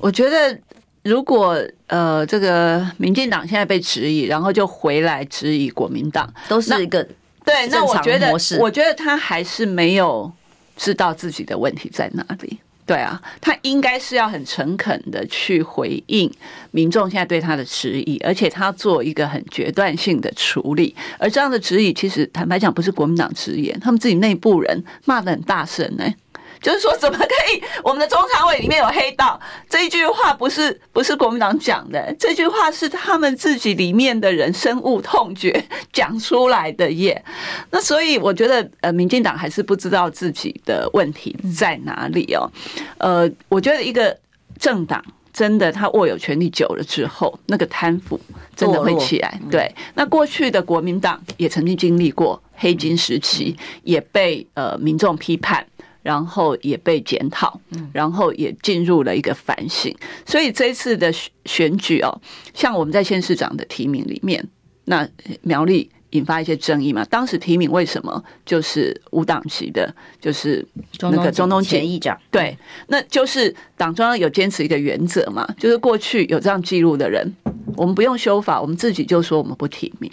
[0.00, 0.58] 我觉得
[1.04, 7.06] 如果呃这个民进党现在被质疑，然后就回来质疑国民党，都是一个。
[7.44, 10.30] 对，那我觉得，我觉得他还是没有
[10.76, 12.58] 知道自己的问题在哪里。
[12.84, 16.28] 对啊，他应该是要很诚恳的去回应
[16.72, 20.94] 民众现在对他的质疑，而且他做一个很决断性的处理。
[21.18, 26.16] 而这样的质疑，其实坦白讲，不是国民党直言，他们自己内部人骂的很大声呢、欸。
[26.60, 27.62] 就是说，怎么可以？
[27.82, 29.38] 我们的中常委里面有黑道，
[29.68, 37.22] 这一句话不是不是国民党讲的，这句话是他们自己里面的人深恶痛绝讲出来的耶。
[37.70, 42.50] 那所以我觉得，呃，民进党还是不知道自己的问题在哪里哦。
[42.98, 44.16] 呃，我觉得一个
[44.58, 48.18] 政党真的他握有权力久了之后，那个贪腐
[48.56, 49.38] 真的会起来。
[49.50, 55.64] 对，那过去的国民党也曾经经历过黑金时期，也被呃民众批判。
[56.06, 57.60] 然后也被检讨，
[57.92, 59.92] 然后也进入了一个反省。
[60.24, 61.12] 所以这一次的
[61.46, 62.20] 选举哦，
[62.54, 64.46] 像我们在县市长的提名里面，
[64.84, 65.08] 那
[65.42, 67.04] 苗栗引发一些争议嘛。
[67.06, 70.64] 当时提名为什么就是无党籍的，就是
[71.00, 77.28] 那个中东前议长，对，那就是党中央有坚持一个原则嘛，就是过去有这样记录的人，
[77.76, 80.08] 我们不用修法，我们自己就说我们不提名。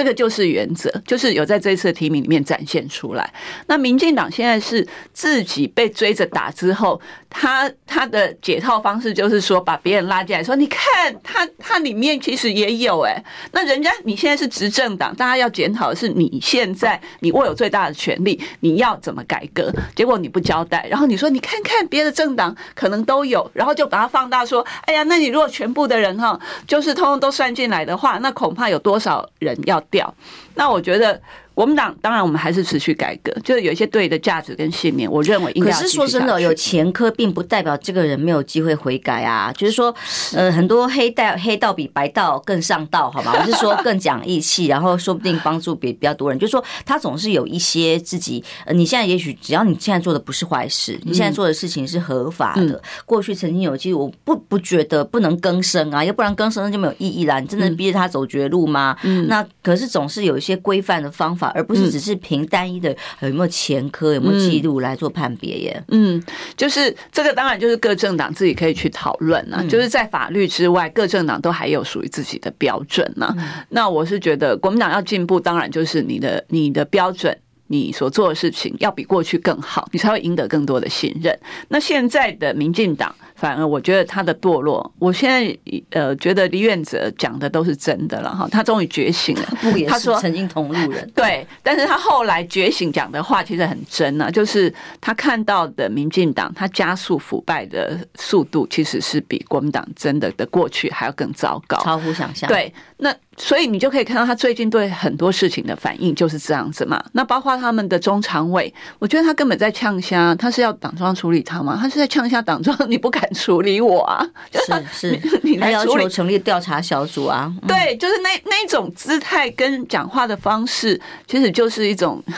[0.00, 3.34] 这个就是原则，就是有在这次提名里面展现出来。
[3.66, 6.98] 那民进党现在是自己被追着打之后，
[7.30, 19.72] 他他的解套方式就是说，把别人拉进来，说你看他他里面其实也有哎，那人家你现在是执政党，大家要检讨的是你现在你握有最大的权力，你要怎么改革？
[19.94, 29.80] 结果你不交代，然后你说你看看别的政党可能都有，然后就把它放大说，哎呀，那你如果全部的人哈，就是通通都算进来的话，那恐怕有多少人要。
[29.90, 30.14] 掉，
[30.54, 31.20] 那我觉得。
[31.54, 35.70] 国民党当然，我们还是持续改革，就是有一些对的价值跟信念，我认为应该。
[35.70, 39.52] 可是说真的，有前科并不代表这个人没有机会悔改啊。
[39.56, 39.94] 就是说，
[40.32, 43.34] 呃，很多黑道黑道比白道更上道，好吗？
[43.38, 46.38] 我是说更讲义气，然后说不定帮助比比较多人。
[46.38, 52.80] 就是说，他总是有一些自己，呃，你现在也许只要你现在做的不是坏事，你现在做的事情是合法的。
[53.04, 57.38] 过去曾经有，其实我不不觉得不能更生啊，要不然更生就没有意义啦。
[57.38, 58.96] 你真的逼着他走绝路吗？
[59.02, 61.39] 嗯，那可是总是有一些规范的方法。
[61.48, 65.84] 而不是只是凭单一的有没有前科、有没有记录来做判别耶？
[65.88, 66.22] 嗯，
[66.56, 69.64] 就是这个，当然就是各政党自己可以去讨论啊。
[69.68, 73.34] 就是在法律之外，各政党都还有属于自己的标准呢。
[73.70, 77.36] 那我是觉得国民党要进步，当然就是你的你的标准，
[77.68, 81.38] 你所做的事情要比过去更好，你才会赢得更多的信任。
[81.68, 83.14] 那现在的民进党。
[83.40, 85.58] 反而我觉得他的堕落，我现在
[85.92, 89.48] 呃觉得李远哲讲的都是真的了哈，他终于觉醒了。
[89.88, 102.46] 他说曾经同路人， 对，但是他后来觉醒讲的话其实很真啊，就是他看到的民进党，他加速腐败的速度其实是比国民党真的的过去还要更糟糕，超乎想象。
[102.46, 103.14] 对，那。
[103.36, 107.02] 所以你就可以看到他最近对很多事情的反应就是这样子嘛。
[107.12, 111.78] 那包括他们的中常委，我觉得他根本在呛虾，他是要党中央处理他吗？
[111.80, 114.26] 他是在呛虾党中央，你不敢处理我啊？
[114.52, 117.52] 是 是， 你来要求成立调查小组啊？
[117.66, 122.22] 对，就是那那种姿态跟讲话的方式，其实就是一种。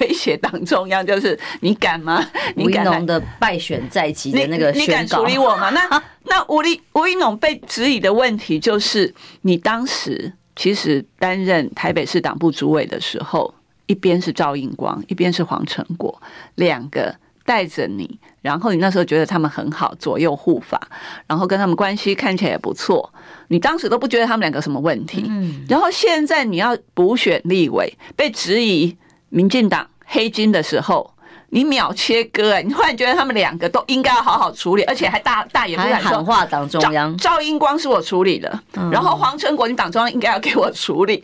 [0.00, 2.22] 威胁党中央，就是你敢吗？
[2.56, 5.70] 吴怡农的败选在即的那个你敢处理我吗？
[5.70, 13.54] 那那吴立吴一农被质疑的问题就是，你当时其实担任台北市党部主委的时候，
[13.86, 16.20] 一边是赵应光，一边是黄成国，
[16.56, 17.14] 两个
[17.46, 20.78] 带着你，然后你那时候觉得他们很好，左右护法，
[21.26, 23.10] 然后跟他们关系看起来也不错，
[23.48, 28.94] 你当时都不觉得他们两个什么问题，嗯，然后现在你要补选立委，被质疑。
[29.28, 31.12] 民进党黑金的时候，
[31.50, 32.62] 你秒切割哎！
[32.62, 37.14] 你忽然觉得他们两个都应该要好好处理，而且还大大言不惭喊话党中央。
[37.18, 41.22] 赵英光是我处理的，然后黄成国，你党中央应该要给我处理。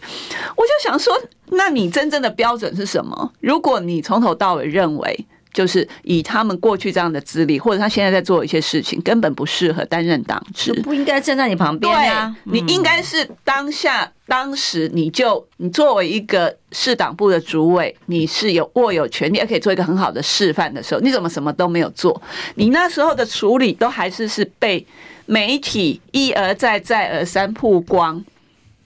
[0.57, 1.17] 我就想说，
[1.51, 3.33] 那你真正的标准是什么？
[3.41, 12.35] 如果你从头到尾认为，就是以他们过去这样的资历，或者他现在在做一些事情，根本不适合担任党职，不应该站在你旁边啊！
[12.45, 22.21] 你应该是当下、当时你就你作为一个市党部的主委，你是有握有权利，而可以做一个很好的示范的时候，你怎么什么都没有做？
[22.55, 24.87] 你那时候的处理都还是是被
[25.27, 28.25] 媒体一而再、再而三曝光。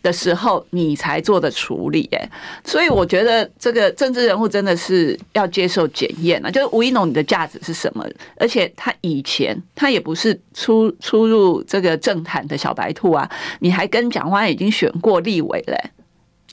[0.07, 2.31] 的时候，你才做的处理，哎，
[2.65, 6.49] 所以我觉得这个政治人物真的是要接受检验啊。
[6.49, 8.07] 就是吴一农，你的价值是什么？
[8.37, 13.29] 而且他以前他也不是出出入这个政坛的小白兔啊，
[13.59, 15.91] 你还跟蒋万已经选过立委嘞，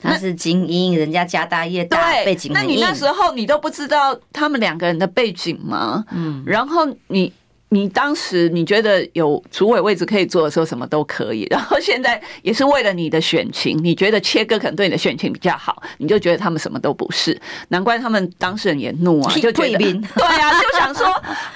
[0.02, 2.50] 他是精英，人家家大业大，背景。
[2.52, 6.04] 那你那时候你都不知道他们两个人的背景吗？
[6.10, 7.32] 嗯，然后你。
[7.74, 11.44] 你当时你觉得有主委位置可以做的时候，什么都可以。
[11.50, 17.36] 然后现在也是为了你的选情，你觉得切割可能对你的选情比较好，你就觉得他们什么都不是。
[17.70, 20.00] 难怪他们当事人也怒啊， 就退兵。
[20.14, 21.04] 对啊，就想说，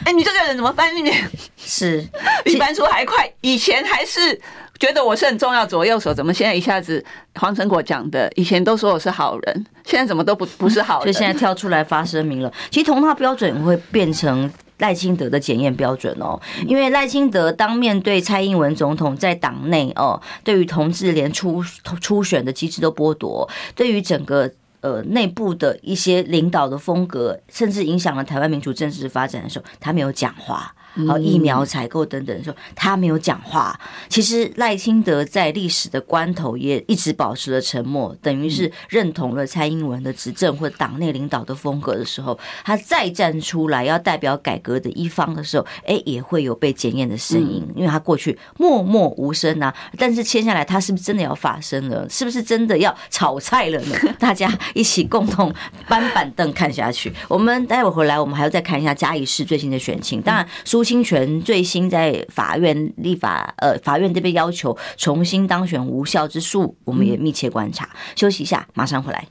[0.04, 1.30] 哎，你这个人怎么翻脸？
[1.56, 2.04] 是
[2.44, 3.32] 比翻书还快？
[3.42, 4.36] 以前还是
[4.80, 7.04] 觉得我是很重要左右手，怎么现在一下子
[7.36, 11.04] 黄成果讲的，以前都说我是好人，现在怎么都不不是好人？
[11.04, 12.52] 所以现在跳出来发声明了。
[12.72, 14.50] 其实同套标准会变成。
[14.78, 21.62] 赖清德的检验标准哦，因为赖清德当面对蔡英文总统在党内哦，对于同志连初
[22.00, 24.50] 初选的机制都剥夺，对于整个
[24.80, 30.74] 呃内部的一些领导的风格，甚至影响了台湾民主政治发展的时候，他没有讲话。
[31.06, 33.78] 好，疫苗采购等等的时候，他没有讲话。
[34.08, 49.72] 其实赖清德在历史的关头也一直保持了沉默，等于是认同了蔡英文的执政或党内领导的风格的时候，他再站出来要代表改革的一方的时候，哎，也会有被检验的声音，因为他过去默默无声啊。
[49.96, 52.08] 但是签下来他是不是真的要发声了？
[52.08, 53.96] 是不是真的要炒菜了呢？
[54.18, 55.54] 大家一起共同
[55.86, 57.12] 搬板凳看下去。
[57.28, 60.20] 我们待会回来，我们还要再看一下嘉义市最新的选情。
[60.20, 60.87] 当然， 苏。
[60.88, 67.86] 清泉最新在法院立法，呃，法院这边要求重新当选无效之诉，我们也密切观察。
[68.16, 69.22] 休息一下，马上回来。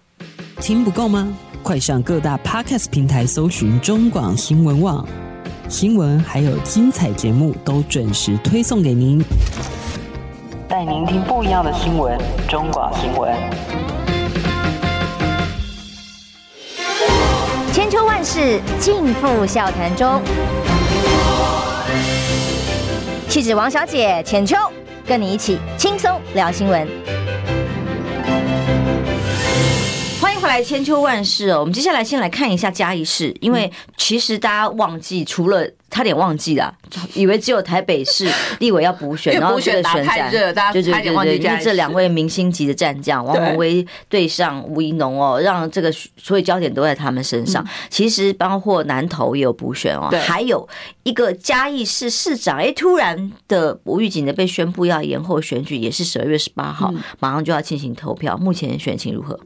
[0.61, 1.27] 听不够吗？
[1.63, 5.03] 快上各大 Podcast 平台搜寻中广新闻网
[5.67, 9.19] 新闻，还有精彩节目都准时推送给您，
[10.67, 12.15] 带您听不一样的新闻。
[12.47, 13.35] 中广新闻，
[17.73, 20.21] 千秋万世尽付笑谈中。
[23.37, 24.55] 气质王小姐浅秋，
[25.05, 26.87] 跟你一起轻松聊新闻。
[30.19, 31.59] 欢迎回来，千秋万世哦。
[31.59, 35.69] 我们接下来先来看一下嘉义市，因为其实大家忘记，除了。
[35.89, 36.73] 差点忘记了，
[37.13, 38.29] 以为只有台北市
[38.59, 47.65] 立委要补选，然后这个选战，对对对对，因为这两位明星级的战将王宏威对上吴怡农哦，让这个所有焦点都在他们身上。
[47.89, 50.67] 其实包括南投也有补选哦，还有
[51.03, 58.37] 一个嘉义市市长，哎，突然的无预警的被宣布要延后选举，也是十二月十八号，马上就要进行投票。
[58.37, 59.39] 目前选情如何？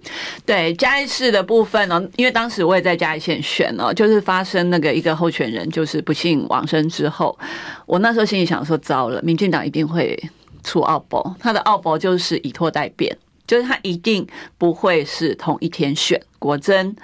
[0.44, 6.31] 对嘉义市的部分呢，因为当时我也在嘉义县选哦，就是发生那个一个候选人就是不幸。
[6.50, 7.38] 往生之后，
[7.86, 10.18] 我那时候心里想说：糟了，民进党一定会
[10.64, 13.18] 出奥博，他的奥博就是以拖代变，
[13.48, 14.28] 就是他一定
[14.58, 16.22] 不会是同一天选。
[16.40, 16.96] 果真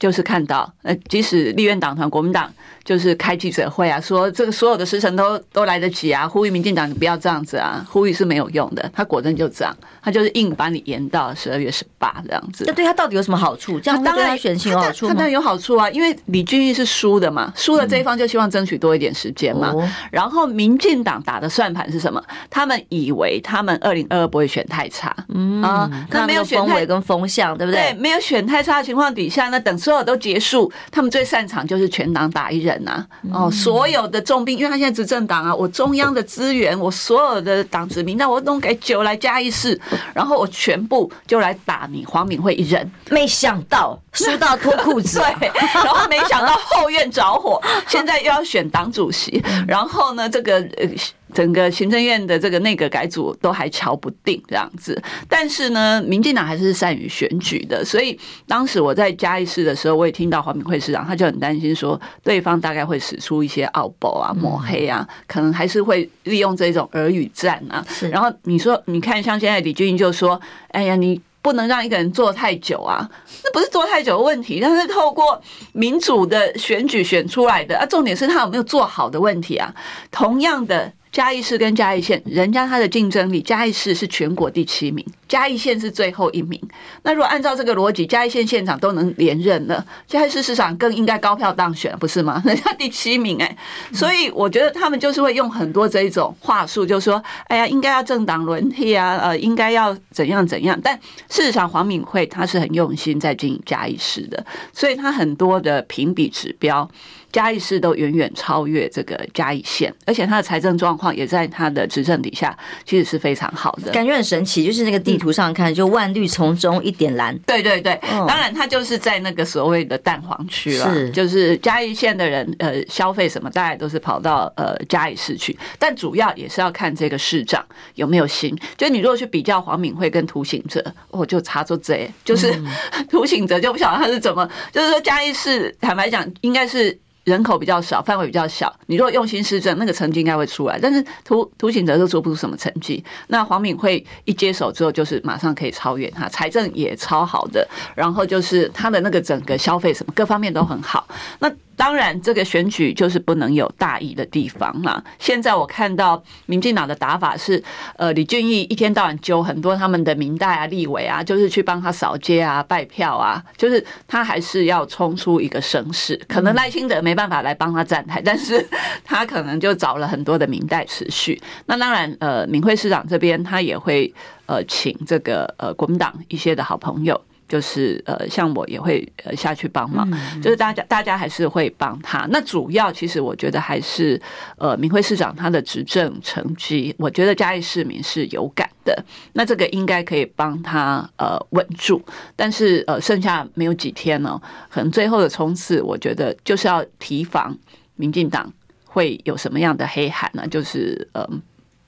[0.00, 2.52] 就是看到，呃，即使立院党团国民党。
[2.82, 8.90] 就是开记者会啊，说这个所有的时辰都都来得及啊，呼吁民进党你不要这样子啊，呼吁是没有用的。
[8.92, 12.64] 他果真就这样，他就是硬把你延到十二月十八这样子。
[12.66, 13.78] 那对他到底有什么好处？
[13.78, 15.12] 这样当然选情有好处吗？
[15.12, 19.74] 他当然有好处啊，因为李俊毅是输的嘛，输的这一方就希望争取多一点时间嘛。
[20.10, 22.20] 然后民进党打的算盘是什么？
[22.48, 27.92] 他们以为他们二零二二不会选太差，嗯啊，他没有选太跟风向，对不对？
[27.92, 32.80] 对，没有选太差的情况底下，那等所有都结束，他们最擅长就是全党打一人。
[32.84, 39.78] 呐，哦，所有的重兵，因为他现在执政党啊，我中央的资源，我所有的党子民，那我弄给九来加一市，
[40.14, 42.88] 然后我全部就来打你黄敏惠一人。
[43.10, 50.88] 没想到输到脱裤子， 对，然后没想到后院着火，现在又要选党主席，然后呢，这个呃。
[51.32, 67.84] 整个行政院的这个内阁改组都还瞧不定这样子，但是呢，民进党还是善于选举的，所以当时我在嘉义市的时候，我也听到黄敏惠市长，他就很担心说，对方大概会使出一些奥步啊、抹黑啊，可能还是会利用这种耳语战啊。
[68.10, 73.08] 然后你说，你看像现在李俊英就说，哎呀，你不能让一个人做太久啊，
[73.44, 75.40] 那不是做太久的问题，但是透过
[75.72, 77.78] 民主的选举选出来的。
[77.78, 79.74] 啊，重点是他有没有做好的问题啊，
[80.10, 80.92] 同样的。
[81.12, 86.60] 嘉义市跟嘉义县，人家他的竞争力，嘉义市是全国第七名，嘉义县是最后一名。
[87.02, 92.40] 那如果按照这个逻辑，嘉义县县长都能连任了，嘉义市市长更应该高票当选，不是吗？
[92.46, 93.56] 人家第七名哎、欸，
[93.92, 100.78] 所以我觉得他们就是会用很多这一种话术，就是说，哎呀，应该要政党轮替啊，呃，应该要怎样怎样。
[100.80, 100.96] 但
[101.28, 106.88] 事实上，黄敏惠他是很用心在经营嘉义市的，所以他很多的评比指标。
[107.32, 113.90] 嘉义市都远远超越这个嘉义县，而且它的财政状况也在他的执政底下，其实是非常好的。
[113.92, 117.36] 感觉很神奇，就是那个地图上看，就万绿丛中一点蓝。
[117.40, 127.64] 对对对，当然他就是在那个所谓的蛋黄区了，是就是嘉义县的人，呃，消费什么，大概都是跑到呃嘉义市去，但主要也是要看这个市长
[127.94, 128.56] 有没有心。
[128.76, 132.52] 就你如果去比较黄敏惠跟涂行者，我就差出这，就是
[133.08, 136.98] 涂行者就不晓得他是怎么，就是说嘉义市坦白讲应该是。
[137.24, 140.78] 人口比较少，范围比较小，你如果用心施政，那个成绩应该会出来。
[140.80, 143.04] 但是涂涂景德都做不出什么成绩。
[143.28, 151.06] 那黄敏惠一接手之后，就是马上可以超越他，财政也超好的，然后就是他的那个整个消费什么各方面都很好。
[151.38, 151.50] 那
[151.80, 155.02] 当然，这个选举就是不能有大意的地方啦。
[155.18, 157.64] 现在我看到民进党的打法是，
[157.96, 166.20] 呃，李俊毅一天到晚揪很多他们的民代啊、立委啊，就是去帮他扫街啊、拜票啊，就是他还是要冲出一个声势。
[166.28, 168.62] 可能赖清德没办法来帮他站台，但是
[169.02, 171.40] 他可能就找了很多的民代持续。
[171.64, 174.12] 那当然，呃，敏惠市长这边他也会
[174.44, 177.18] 呃请这个呃国民党一些的好朋友。
[177.50, 180.08] 就是呃，像我也会呃下去帮忙，
[180.40, 182.24] 就是大家大家还是会帮他。
[182.30, 184.22] 那主要其实我觉得还是
[184.56, 189.04] 呃，明惠市长他的执政成绩，我觉得嘉义市民是有感的。
[189.32, 192.00] 那这个应该可以帮他呃稳住。
[192.36, 194.40] 但是呃，剩下没有几天呢，
[194.70, 197.58] 可能最后的冲刺，我觉得就是要提防
[197.96, 198.52] 民进党
[198.84, 200.46] 会有什么样的黑函呢？
[200.46, 201.28] 就是呃。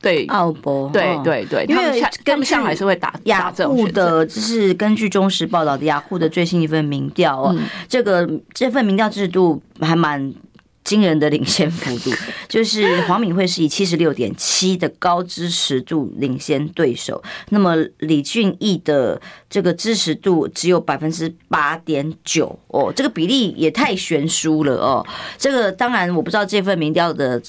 [0.02, 7.56] 对，奥博，对对对，因为跟上还是会打雅虎的，就是根据中时报道的雅虎的最新一份民调哦，
[7.88, 10.34] 这个这份民调制度还蛮
[10.82, 12.10] 惊人的领先幅度，
[12.48, 25.06] 就是黄敏惠是以七十六点七的高支持度领先对手，那么李俊毅的这个支持度只有百分之八点九哦，这个比例也太悬殊了哦，
[25.38, 27.40] 这个当然我不知道这份民调的。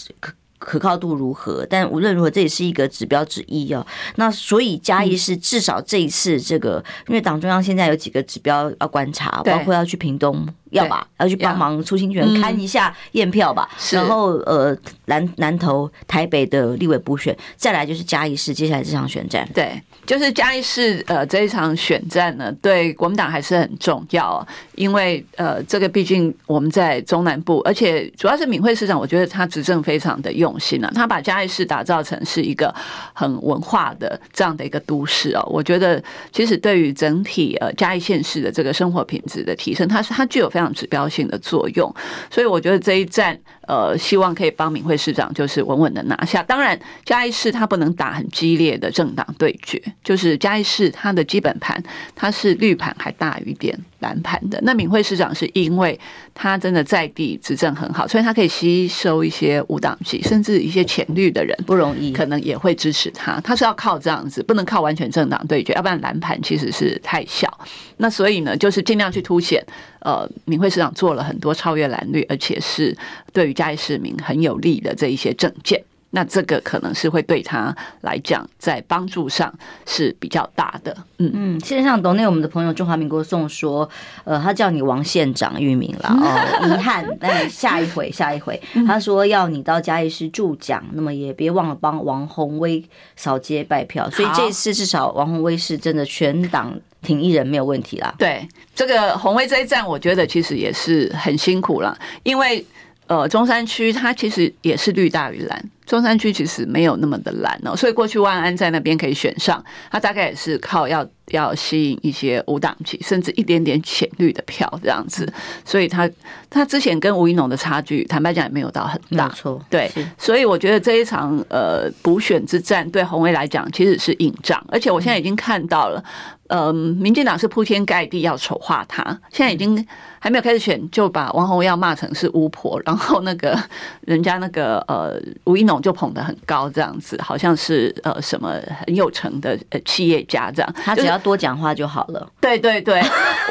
[0.64, 1.66] 可靠度如何？
[1.70, 3.86] 但无论如何，这也是一个指标之一哦。
[4.16, 10.48] 那所以嘉义是至少这一次这个，因为党中央现在有几个指标要观察，包括要去屏东。
[10.72, 13.70] 要吧，要去帮忙出新权看一下验票吧。
[13.92, 19.48] 然后呃，南南投台北的立委补选，再来就是嘉义市接下来这场选战。
[19.54, 24.46] 对，就是嘉义市呃这一场选战呢，对国民党还是很重要，
[24.76, 32.74] 因为呃这个毕竟我们在中南部，而且主要是敏惠市长，我觉得他执政非常的用心啊，他把嘉义市打造成是一个
[33.14, 35.48] 很文化的这样的一个都市哦。
[35.50, 40.74] 我觉得其实对于整体呃嘉义县市的这个生活品质的提升，它是它具有非常。
[40.74, 41.94] 指标性的作用，
[42.32, 46.44] 所以我觉得这一战，呃，希望可以帮敏慧市长就是稳稳的拿下。
[46.44, 51.82] 当然，嘉义市他不能打很激烈的政党对决，就是嘉义市他的基本盘
[52.16, 54.60] 他是绿盘还大于点蓝盘的。
[54.62, 56.00] 那敏惠市长是因为
[56.36, 63.40] 他真的在地执政很好，所以他可以吸收一些无党籍甚至一些浅绿的人，不容易，可能也会支持他。
[63.40, 67.50] 他是要靠这样子，不能靠完全政党对决，要不然蓝盘其实是太小。
[67.98, 69.66] 那所以呢，就是尽量去凸显，
[70.02, 72.96] 呃，敏惠市长做了很多超越蓝绿，而且是
[73.32, 75.82] 对于嘉义市民很有利的这一些政见。
[76.16, 79.52] 那这个可能是会对他来讲，在帮助上
[79.88, 80.96] 是比较大的。
[81.18, 83.90] 嗯嗯，线上抖内我们的朋友中华民国宋说，
[84.24, 92.84] 呃，他叫你王县长玉明了哦，遗憾，那下一回下一回，他说要你到嘉义市助讲，那么也别忘了帮王鸿威
[93.16, 94.08] 扫街拜票。
[94.12, 98.14] 所以这次至少王鸿威是真的全党挺一人没有问题啦。
[98.20, 102.64] 对，这个鸿威这一站，我觉得其实也是很辛苦了，因为。
[103.06, 115.32] 呃，中山区它其实也是绿大于蓝，中山区其实没有那么的蓝哦，所以过去万安在那边可以选上，他大概也是靠要要吸引一些无党籍，甚至一点点浅绿的票这样子，
[115.66, 116.10] 所以他
[116.50, 126.04] 他之前跟吴怡农的差距，坦白讲也没有到很大，没错，对，所以我觉得这一场呃补选之战对红薇来讲其实是硬仗，而且我现在已经看到了，
[126.48, 129.86] 嗯、呃，民进党是铺天盖地要丑化他，现在已经。
[130.24, 133.62] 还没有开始选，就把王鸿薇要骂成是巫婆，然后那个
[134.06, 138.56] 人家那个呃吴怡农就捧得很高，这样子好像是呃什么
[138.86, 142.20] 很有成的呃企业家这样，他只要多讲话就好了。
[142.20, 143.02] 就是、对对对，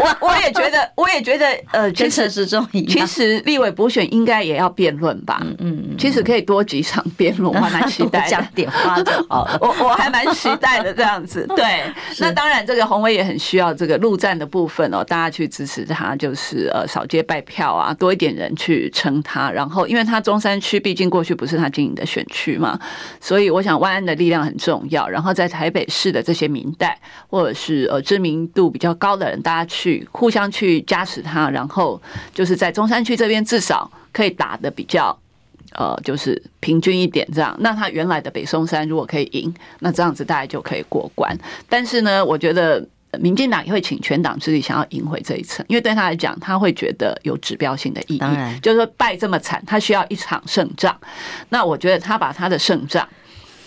[0.03, 2.89] 我我也觉得，我也觉得呃，跟陈时中一样。
[2.89, 5.39] 其实立委补选应该也要辩论吧？
[5.43, 8.31] 嗯嗯，其实可以多几场辩论，我还蛮期待的。
[8.31, 11.47] 讲点话就好了，我我还蛮期待的这样子。
[11.55, 11.85] 对，
[12.19, 16.71] 那当然这个鸿薇也很需要这个陆战的部分哦，大家去支持他，就是。
[16.73, 19.51] 呃，少街拜票啊，多一点人去撑他。
[19.51, 22.79] 然后，因为他中山区毕竟过去不是他经营的选区嘛，
[23.21, 25.09] 所以我想万安的力量很重要。
[25.09, 26.99] 然后在台北市的这些民代，
[27.29, 31.49] 或者是呃知名度比较高的人，大家去互相去加持他。
[31.49, 32.01] 然后
[32.35, 35.19] 就是在中山区这边，至少可以打得比较
[35.75, 37.57] 呃，就是平均一点这样。
[37.61, 41.37] 那他原来的北松山如果可以赢，那这样子大概就可以过关。
[41.69, 42.87] 但是呢，我觉得。
[43.21, 48.19] 民进党也会请全党之力想要赢回这一层，因为对他来讲，他会觉得有指标性的意义。
[48.19, 50.99] 当然，就是说败这么惨，他需要一场胜仗。
[51.51, 53.07] 那我觉得他把他的胜仗，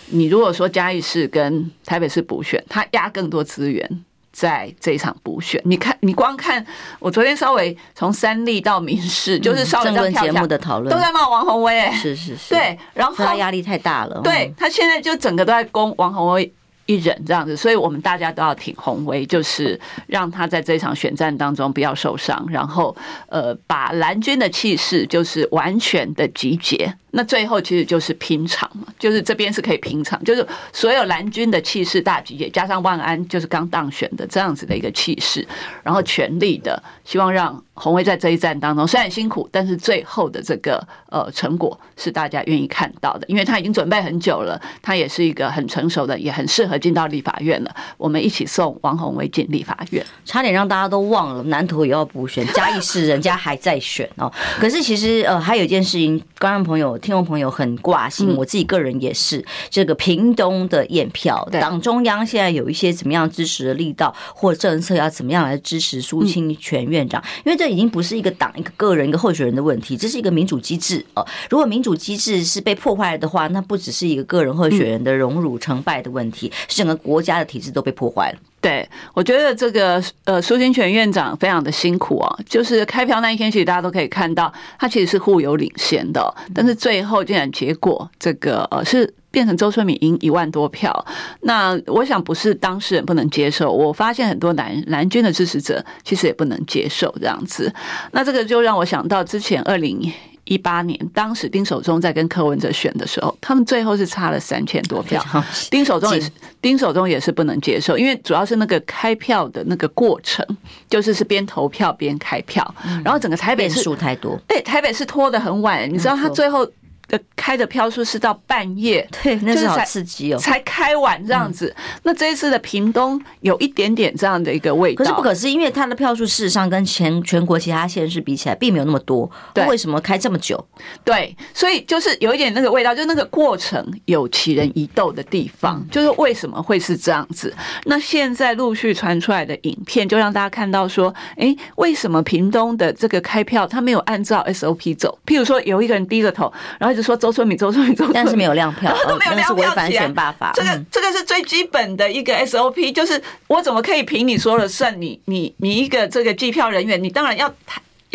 [0.06, 5.60] 你如果说嘉义市跟台北市补选，他压更多资源在这一场补选。
[5.64, 6.66] 你看，你光看
[6.98, 16.52] 我昨天稍微从三立到民视，就是稍微在节目的讨论都在骂王鸿薇，哎，是是是，对，然后他压力太大了，对他现在就整个都在攻王鸿薇。
[16.86, 22.96] 一人这样子，所以我们大家都要挺宏威，就是让他在这场选战当中不要受伤，然后
[23.28, 26.92] 呃，把蓝军的气势就是完全的集结。
[27.10, 35.46] 那最后其实就是拼场嘛，就是这边是可以拼场，就是所有蓝军的气势大集结，加上万安就是刚当选的这样子的一个气势，
[35.82, 47.76] 然后全力的希望让鸿薇在这一战当中虽然辛苦，但是最后的这个呃成果是大家愿意看到的，因为他已经准备很久了，他也是一个很成熟的，也很适合进到立法院了。
[47.96, 54.32] 我们一起送王鸿薇进立法院，差点让大家都忘了南投也要补选，嘉义市人家还在选哦。
[54.58, 56.96] 可是其实呃还有一件事情，观众朋友。
[56.96, 59.44] 听众朋友很挂心，我自己个人也是。
[59.70, 67.22] 这个屏东的验票，党中央现在有一些怎么样支持的力道或政策，要怎么样来支持苏清泉院长？
[67.44, 71.26] 因为这已经不是一个党、一个个人、一个候选人的问题，这是一个民主机制哦。
[71.50, 78.38] 如果民主机制是被破坏了的话，那不只是一个个人候选人的荣辱成败的问题，是整个国家的体制都被破坏了。
[78.66, 82.36] 对，我觉得这个呃，苏清泉院长非常的辛苦啊。
[82.48, 91.06] 就是开票那一天，其实大家都可以看到，他其实是互有领先的，但是最后竟然结果这个呃是变成周春敏赢一万多票。
[91.42, 97.72] 那我想不是当事人不能接受，我发现很多蓝蓝军的支持者其实也不能接受这样子。
[98.10, 100.12] 那这个就让我想到之前二零。
[100.46, 105.22] 一八年，当时丁守中在跟柯文哲选的时候，他们最后是差了三千多票。
[105.70, 106.30] 丁守中也是，
[106.62, 110.44] 丁守中也是不能接受，因为主要是那个开票的那个过程，
[110.88, 112.74] 就是是边投票边开票，
[113.04, 116.66] 然后整个台北市数太多，对，台北市拖得很晚，你知道他最后。
[117.08, 117.16] 的
[117.46, 121.72] 开的票数是到半夜，对，那是好刺激哦，才开完这样子。
[122.02, 129.30] 那这一次的屏东有一点点这样的一个味道，可是不可思议，因为他的票数事实上跟全全国其他县市比起来，并没有那么多。
[129.54, 130.58] 对，为什么开这么久？
[131.04, 137.54] 对，所以就是有一点那个味道，就那个过程有奇人异斗的地方，就是为什么会是这样子？
[137.84, 145.16] 那现在陆续传出来的影片，就让大家看到说，哎，为什么屏东的这个开票他没有按照 SOP 走？
[145.24, 146.96] 譬如说，有一个人低着头，然后。
[146.96, 150.52] 一直说周春米，周春米，周春米，但是没有亮票， 都没有亮票，违反选罢法。
[150.54, 155.00] 这个这个是最基本的一个 SOP，就是我怎么可以凭你说了算？
[155.00, 157.52] 你你你一个这个计票人员，你当然要。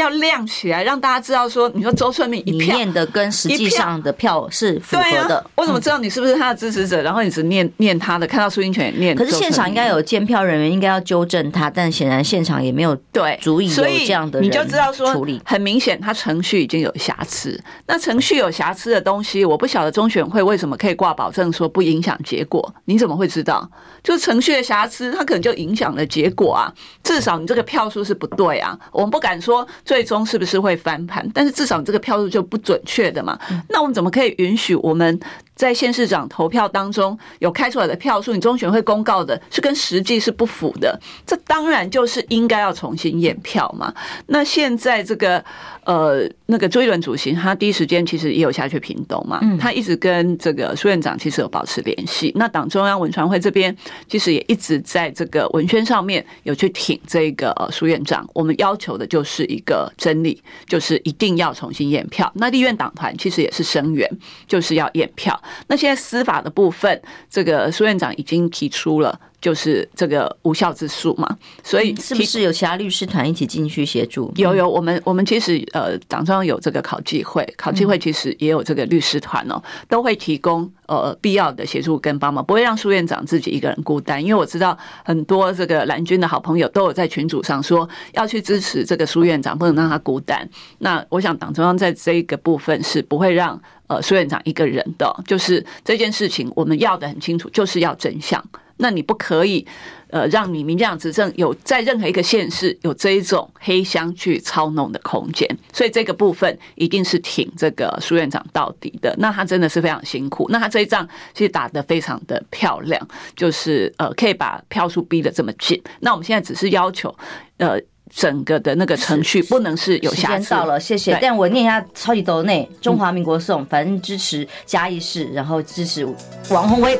[0.01, 5.37] 要亮起来，让大家知道说，你说周春明一票念的跟实际上的票是符合的。
[5.37, 7.01] 啊、我怎么知道你是不是他的支持者？
[7.03, 9.15] 然后你只念念他的，看到苏英权也念。
[9.15, 17.61] 可是现场应该有监票人员，应该要纠正他，但显然现场也没有对足以有这样的人，你就知道说处理，很明显他程序已经有瑕疵。
[17.85, 22.73] 那程序有瑕疵的东西，我不晓得中选会为什么可以挂保证说不影响结果？
[22.85, 23.69] 你怎么会知道？
[24.03, 26.73] 就程序的瑕疵，它可能就影响了结果啊。
[27.03, 28.75] 至少你这个票数是不对啊。
[28.91, 29.67] 我们不敢说。
[29.91, 31.29] 最终是不是会翻盘？
[31.33, 33.37] 但是至少这个票数就不准确的嘛。
[33.67, 35.19] 那我们怎么可以允许我们
[35.53, 40.97] 在县市长投票当中有开出来的票数，你中选会公告的是跟实际是不符的？
[41.27, 43.93] 这当然就是应该要重新验票嘛。
[44.27, 45.43] 那现在这个
[45.83, 52.31] 呃，那个周一伦主席他第一时间其实也有下去屏东嘛，他一直跟这个苏院长其实有保持联系。
[52.35, 53.75] 那党中央文传会这边
[54.07, 58.27] 其实也一直在这个文宣上面有去挺这个苏院长。
[58.33, 59.91] 我们要求的就是一个。
[59.97, 62.31] 真理就是一定要重新验票。
[62.35, 64.09] 那立院党团其实也是声援，
[64.47, 65.39] 就是要验票。
[65.67, 69.19] 那现在司法的部分，这个苏院长已经提出了。
[69.41, 74.31] 就是这个无效之诉嘛，所以是不是有其他律师团一起进去协助？
[74.35, 84.23] 有有，我们我们其实呃党中央有这个考纪会，考纪会其实也有这个律师团哦，都会提供呃必要的协助跟帮忙，不会让苏院长自己一个人孤单。
[84.23, 90.47] 因为我知道很多这个蓝军的好朋友都有在群组上说要去支持这个苏院长，不能让他孤单。
[90.77, 98.43] 那我想党中央在这一个部分是不会让呃苏院长一个人的，就是这件事情我们要的很清楚，就是要真相。
[98.81, 99.65] 那你不可以，
[100.09, 109.15] 呃，让你民进党执政有在任何一个县市有这一种黑箱去操弄的空间，所以这个部分一定是挺这个苏院长到底的。
[109.17, 115.81] 那他真的是非常辛苦，那他这一仗其实打得非常的漂亮，就是呃可以把票数逼得这么近。
[116.01, 117.15] 那我们现在只是要求，
[117.57, 117.79] 呃。
[118.13, 120.43] 整个的那个程序不能是有瑕疵。
[120.43, 121.17] 时间到了，谢谢。
[121.21, 126.05] 但我念一下超级多内中华民国颂，反正支持嘉义市，然后支持
[126.49, 126.99] 王鸿薇。